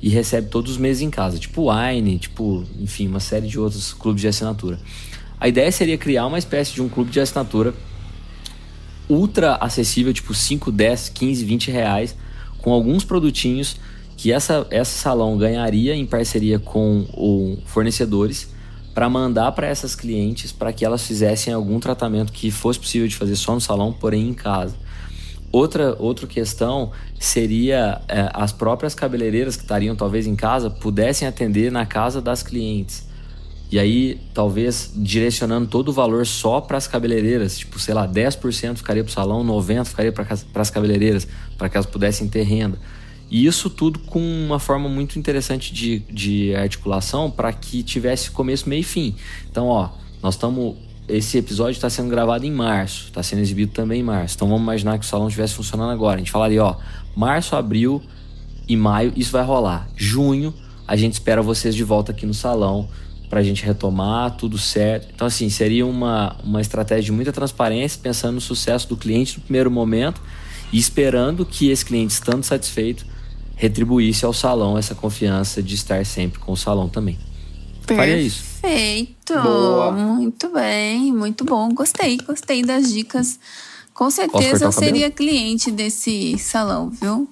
e 0.01 0.09
recebe 0.09 0.49
todos 0.49 0.73
os 0.73 0.77
meses 0.77 1.01
em 1.01 1.09
casa, 1.09 1.39
tipo 1.39 1.71
Wine, 1.71 2.19
tipo, 2.19 2.63
enfim, 2.79 3.07
uma 3.07 3.21
série 3.21 3.47
de 3.47 3.57
outros 3.57 3.93
clubes 3.93 4.21
de 4.21 4.27
assinatura. 4.27 4.77
A 5.39 5.47
ideia 5.47 5.71
seria 5.71 5.97
criar 5.97 6.27
uma 6.27 6.37
espécie 6.37 6.73
de 6.73 6.81
um 6.81 6.89
clube 6.89 7.11
de 7.11 7.19
assinatura 7.19 7.73
ultra 9.09 9.55
acessível, 9.55 10.13
tipo 10.13 10.33
5, 10.33 10.71
10, 10.71 11.09
15, 11.09 11.45
20 11.45 11.71
reais, 11.71 12.15
com 12.59 12.71
alguns 12.71 13.03
produtinhos 13.03 13.77
que 14.17 14.31
essa, 14.31 14.65
essa 14.69 14.97
salão 14.97 15.37
ganharia 15.37 15.95
em 15.95 16.05
parceria 16.05 16.57
com 16.57 17.05
o 17.13 17.57
fornecedores 17.65 18.49
para 18.93 19.09
mandar 19.09 19.51
para 19.51 19.67
essas 19.67 19.93
clientes 19.93 20.53
para 20.53 20.71
que 20.71 20.85
elas 20.85 21.05
fizessem 21.05 21.53
algum 21.53 21.79
tratamento 21.79 22.31
que 22.31 22.49
fosse 22.49 22.79
possível 22.79 23.07
de 23.07 23.15
fazer 23.15 23.35
só 23.35 23.53
no 23.53 23.59
salão, 23.59 23.91
porém 23.91 24.29
em 24.29 24.33
casa. 24.33 24.75
Outra, 25.51 25.95
outra 25.99 26.25
questão 26.27 26.91
seria 27.19 28.01
é, 28.07 28.29
as 28.33 28.51
próprias 28.51 28.95
cabeleireiras 28.95 29.55
que 29.55 29.63
estariam 29.63 29.95
talvez 29.95 30.27
em 30.27 30.35
casa 30.35 30.69
pudessem 30.69 31.27
atender 31.27 31.71
na 31.71 31.85
casa 31.85 32.21
das 32.21 32.41
clientes. 32.41 33.05
E 33.71 33.79
aí, 33.79 34.21
talvez 34.33 34.91
direcionando 34.95 35.67
todo 35.67 35.89
o 35.89 35.93
valor 35.93 36.25
só 36.25 36.61
para 36.61 36.77
as 36.77 36.87
cabeleireiras, 36.87 37.57
tipo, 37.57 37.79
sei 37.79 37.93
lá, 37.93 38.07
10% 38.07 38.77
ficaria 38.77 39.03
para 39.03 39.09
o 39.09 39.13
salão, 39.13 39.43
90% 39.43 39.85
ficaria 39.85 40.11
para 40.11 40.27
as 40.61 40.69
cabeleireiras, 40.69 41.27
para 41.57 41.67
que 41.67 41.75
elas 41.75 41.87
pudessem 41.87 42.27
ter 42.27 42.43
renda. 42.43 42.79
E 43.29 43.45
isso 43.45 43.69
tudo 43.69 43.99
com 43.99 44.19
uma 44.19 44.59
forma 44.59 44.87
muito 44.87 45.17
interessante 45.17 45.73
de, 45.73 45.99
de 46.11 46.55
articulação 46.55 47.29
para 47.31 47.51
que 47.51 47.81
tivesse 47.81 48.29
começo, 48.29 48.69
meio 48.69 48.81
e 48.81 48.83
fim. 48.83 49.15
Então, 49.49 49.67
ó, 49.67 49.89
nós 50.21 50.35
estamos. 50.35 50.75
Esse 51.07 51.37
episódio 51.37 51.73
está 51.73 51.87
sendo 51.89 52.09
gravado 52.09 52.45
em 52.45 52.51
março, 52.51 53.05
está 53.05 53.21
sendo 53.21 53.39
exibido 53.39 53.71
também 53.71 53.99
em 53.99 54.03
março. 54.03 54.35
Então 54.35 54.47
vamos 54.47 54.63
imaginar 54.63 54.97
que 54.97 55.05
o 55.05 55.07
salão 55.07 55.27
estivesse 55.27 55.53
funcionando 55.53 55.91
agora. 55.91 56.15
A 56.15 56.17
gente 56.17 56.31
falaria, 56.31 56.63
ó, 56.63 56.77
março, 57.15 57.55
abril 57.55 58.01
e 58.67 58.75
maio, 58.75 59.13
isso 59.15 59.31
vai 59.31 59.43
rolar. 59.43 59.87
Junho, 59.95 60.51
a 60.87 60.95
gente 60.95 61.13
espera 61.13 61.43
vocês 61.43 61.75
de 61.75 61.83
volta 61.83 62.11
aqui 62.11 62.25
no 62.25 62.33
salão 62.33 62.89
para 63.29 63.39
a 63.39 63.43
gente 63.43 63.63
retomar, 63.63 64.31
tudo 64.37 64.57
certo. 64.57 65.07
Então, 65.13 65.27
assim, 65.27 65.49
seria 65.49 65.85
uma, 65.85 66.35
uma 66.43 66.61
estratégia 66.61 67.05
de 67.05 67.11
muita 67.11 67.31
transparência, 67.31 67.99
pensando 68.01 68.35
no 68.35 68.41
sucesso 68.41 68.87
do 68.87 68.97
cliente 68.97 69.37
no 69.37 69.43
primeiro 69.43 69.69
momento 69.71 70.21
e 70.71 70.77
esperando 70.77 71.45
que 71.45 71.69
esse 71.69 71.85
cliente, 71.85 72.13
estando 72.13 72.43
satisfeito, 72.43 73.05
retribuísse 73.55 74.25
ao 74.25 74.33
salão 74.33 74.77
essa 74.77 74.93
confiança 74.93 75.61
de 75.61 75.75
estar 75.75 76.05
sempre 76.05 76.39
com 76.39 76.51
o 76.51 76.57
salão 76.57 76.89
também. 76.89 77.17
Faria 77.87 78.17
isso. 78.17 78.43
Perfeito. 78.61 79.33
Boa. 79.33 79.91
Muito 79.91 80.49
bem, 80.49 81.13
muito 81.13 81.45
bom. 81.45 81.69
Gostei, 81.69 82.17
gostei 82.17 82.63
das 82.63 82.91
dicas. 82.91 83.39
Com 83.93 84.09
certeza 84.09 84.65
eu 84.65 84.71
seria 84.71 85.09
cliente 85.11 85.71
desse 85.71 86.37
salão, 86.37 86.89
viu? 86.89 87.29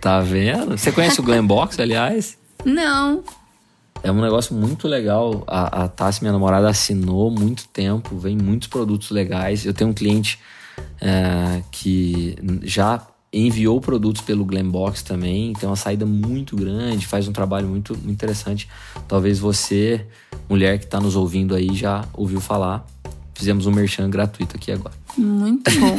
Tá 0.00 0.20
vendo? 0.20 0.76
Você 0.76 0.90
conhece 0.90 1.20
o 1.20 1.22
Glambox, 1.22 1.78
aliás? 1.78 2.36
Não. 2.64 3.22
É 4.02 4.10
um 4.10 4.20
negócio 4.20 4.54
muito 4.54 4.88
legal. 4.88 5.44
A, 5.46 5.84
a 5.84 5.88
Tassi, 5.88 6.22
minha 6.22 6.32
namorada, 6.32 6.68
assinou 6.68 7.30
muito 7.30 7.68
tempo, 7.68 8.16
vem 8.18 8.36
muitos 8.36 8.68
produtos 8.68 9.10
legais. 9.10 9.64
Eu 9.64 9.72
tenho 9.72 9.90
um 9.90 9.94
cliente 9.94 10.38
é, 11.00 11.62
que 11.70 12.36
já 12.62 13.06
enviou 13.32 13.80
produtos 13.80 14.20
pelo 14.22 14.44
Glambox 14.44 15.02
também, 15.02 15.54
tem 15.54 15.66
uma 15.66 15.76
saída 15.76 16.04
muito 16.04 16.54
grande, 16.54 17.06
faz 17.06 17.26
um 17.26 17.32
trabalho 17.32 17.66
muito, 17.66 17.94
muito 17.94 18.10
interessante. 18.10 18.68
Talvez 19.08 19.38
você, 19.38 20.06
mulher 20.48 20.78
que 20.78 20.84
está 20.84 21.00
nos 21.00 21.16
ouvindo 21.16 21.54
aí, 21.54 21.74
já 21.74 22.04
ouviu 22.12 22.40
falar. 22.40 22.84
Fizemos 23.34 23.66
um 23.66 23.72
merchan 23.72 24.10
gratuito 24.10 24.56
aqui 24.56 24.70
agora. 24.70 24.94
Muito 25.16 25.70
bom. 25.80 25.96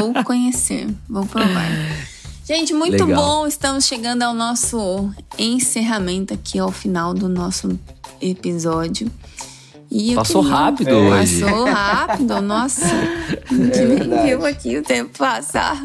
vou 0.00 0.24
conhecer, 0.24 0.88
vou 1.08 1.26
provar. 1.26 1.68
Gente, 2.46 2.74
muito 2.74 3.04
Legal. 3.04 3.22
bom. 3.22 3.46
Estamos 3.46 3.86
chegando 3.86 4.22
ao 4.22 4.34
nosso 4.34 5.10
encerramento 5.38 6.34
aqui 6.34 6.58
ao 6.58 6.72
final 6.72 7.14
do 7.14 7.28
nosso 7.28 7.78
episódio. 8.20 9.10
E 9.94 10.14
Passou 10.14 10.42
queria- 10.42 10.56
rápido 10.56 10.90
É. 10.90 10.94
hoje. 10.94 11.40
Passou 11.42 11.64
rápido, 11.66 12.40
nossa. 12.40 12.86
Gente 13.50 13.84
nem 14.08 14.22
viu 14.24 14.46
aqui 14.46 14.78
o 14.78 14.82
tempo 14.82 15.16
passar. 15.18 15.76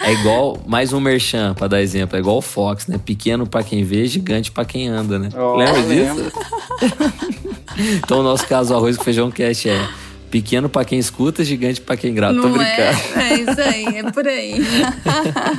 É 0.00 0.12
igual, 0.12 0.60
mais 0.66 0.92
um 0.92 0.98
merchan 0.98 1.54
pra 1.54 1.68
dar 1.68 1.80
exemplo, 1.80 2.16
é 2.16 2.18
igual 2.20 2.38
o 2.38 2.42
Fox, 2.42 2.88
né? 2.88 2.98
Pequeno 2.98 3.46
pra 3.46 3.62
quem 3.62 3.84
vê, 3.84 4.06
gigante 4.06 4.50
pra 4.50 4.64
quem 4.64 4.88
anda, 4.88 5.20
né? 5.20 5.28
Ó, 5.36 5.54
Lembra 5.56 5.82
disso? 5.82 5.88
lembro. 5.88 6.32
Então 8.04 8.20
o 8.20 8.22
nosso 8.22 8.46
caso 8.46 8.74
Arroz 8.74 8.98
com 8.98 9.04
Feijão 9.04 9.30
Cast 9.30 9.66
é 9.66 9.88
Pequeno 10.32 10.66
para 10.66 10.82
quem 10.82 10.98
escuta, 10.98 11.44
gigante 11.44 11.78
para 11.78 11.94
quem 11.94 12.14
grava. 12.14 12.32
Não 12.32 12.44
Tô 12.44 12.48
brincando. 12.48 12.98
É? 13.16 13.32
é 13.34 13.34
isso 13.34 13.60
aí, 13.60 13.84
é 13.98 14.10
por 14.10 14.26
aí. 14.26 14.54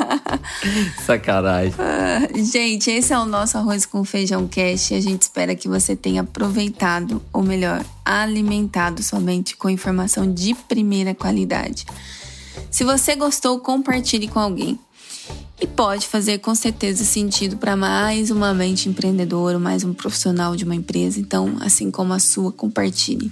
Sacanagem. 1.05 1.75
Ah, 1.77 2.27
gente, 2.33 2.89
esse 2.89 3.13
é 3.13 3.19
o 3.19 3.23
nosso 3.23 3.55
arroz 3.55 3.85
com 3.85 4.03
feijão 4.03 4.47
cash 4.47 4.89
e 4.89 4.95
a 4.95 4.99
gente 4.99 5.21
espera 5.21 5.53
que 5.53 5.67
você 5.67 5.95
tenha 5.95 6.21
aproveitado, 6.21 7.21
ou 7.31 7.43
melhor, 7.43 7.85
alimentado 8.03 9.03
somente 9.03 9.55
com 9.55 9.69
informação 9.69 10.33
de 10.33 10.55
primeira 10.55 11.13
qualidade. 11.13 11.85
Se 12.71 12.83
você 12.83 13.15
gostou, 13.15 13.59
compartilhe 13.59 14.27
com 14.27 14.39
alguém. 14.39 14.79
E 15.61 15.67
pode 15.67 16.07
fazer 16.07 16.39
com 16.39 16.55
certeza 16.55 17.05
sentido 17.05 17.57
para 17.57 17.75
mais 17.75 18.31
uma 18.31 18.55
mente 18.55 18.89
empreendedora, 18.89 19.59
mais 19.59 19.83
um 19.83 19.93
profissional 19.93 20.55
de 20.55 20.65
uma 20.65 20.73
empresa. 20.73 21.19
Então, 21.19 21.57
assim 21.61 21.91
como 21.91 22.11
a 22.11 22.19
sua, 22.19 22.51
compartilhe. 22.51 23.31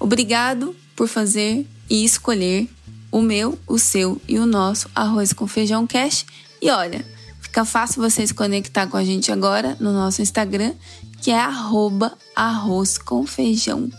Obrigado 0.00 0.74
por 0.96 1.06
fazer 1.06 1.66
e 1.88 2.04
escolher 2.04 2.68
o 3.12 3.20
meu, 3.20 3.58
o 3.66 3.78
seu 3.78 4.20
e 4.26 4.38
o 4.38 4.46
nosso 4.46 4.88
arroz 4.94 5.32
com 5.32 5.46
feijão 5.46 5.86
cash. 5.86 6.24
E 6.60 6.70
olha, 6.70 7.04
fica 7.40 7.64
fácil 7.64 8.02
você 8.02 8.26
se 8.26 8.34
conectar 8.34 8.86
com 8.86 8.96
a 8.96 9.04
gente 9.04 9.30
agora 9.30 9.76
no 9.78 9.92
nosso 9.92 10.22
Instagram, 10.22 10.72
que 11.20 11.30
é 11.30 11.38
arroba 11.38 12.16
arroz 12.34 12.96
com 12.96 13.26
feijão. 13.26 13.90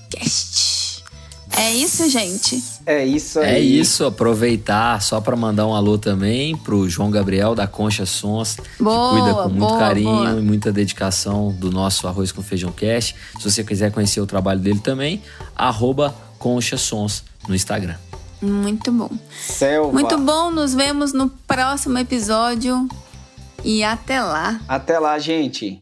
É 1.58 1.74
isso, 1.74 2.10
gente. 2.10 2.64
É 2.86 3.06
isso 3.06 3.40
aí. 3.40 3.56
É 3.56 3.60
isso, 3.60 4.06
aproveitar 4.06 5.02
só 5.02 5.22
para 5.22 5.36
mandar 5.36 5.68
um 5.68 5.76
alô 5.76 5.98
também 5.98 6.56
pro 6.58 6.90
João 6.90 7.12
Gabriel 7.12 7.54
da 7.54 7.68
Concha 7.68 8.06
Sons, 8.06 8.58
Boa, 8.80 9.14
que 9.14 9.22
cuida 9.22 9.34
com 9.44 9.50
muito 9.50 9.60
boa, 9.60 9.80
carinho 9.80 10.10
boa. 10.10 10.40
e 10.40 10.42
muita 10.42 10.72
dedicação 10.72 11.52
do 11.52 11.72
nosso 11.72 12.08
Arroz 12.08 12.32
com 12.32 12.42
Feijão 12.42 12.72
Cash. 12.72 13.14
Se 13.40 13.44
você 13.50 13.64
quiser 13.64 13.92
conhecer 13.92 14.22
o 14.22 14.26
trabalho 14.26 14.60
dele 14.60 14.80
também, 14.80 15.22
arroba 15.56 16.16
Concha 16.40 16.78
Sons 16.78 17.24
no 17.48 17.54
Instagram. 17.54 17.96
Muito 18.42 18.92
bom. 18.92 19.10
Selva. 19.40 19.94
Muito 19.94 20.18
bom, 20.18 20.50
nos 20.50 20.74
vemos 20.74 21.14
no 21.14 21.30
próximo 21.30 21.98
episódio. 22.00 22.88
E 23.64 23.84
até 23.84 24.22
lá. 24.22 24.60
Até 24.68 24.98
lá, 24.98 25.20
gente. 25.20 25.80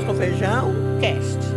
Arroz 0.00 0.04
com 0.04 0.14
feijão, 0.14 0.74
cast. 1.00 1.49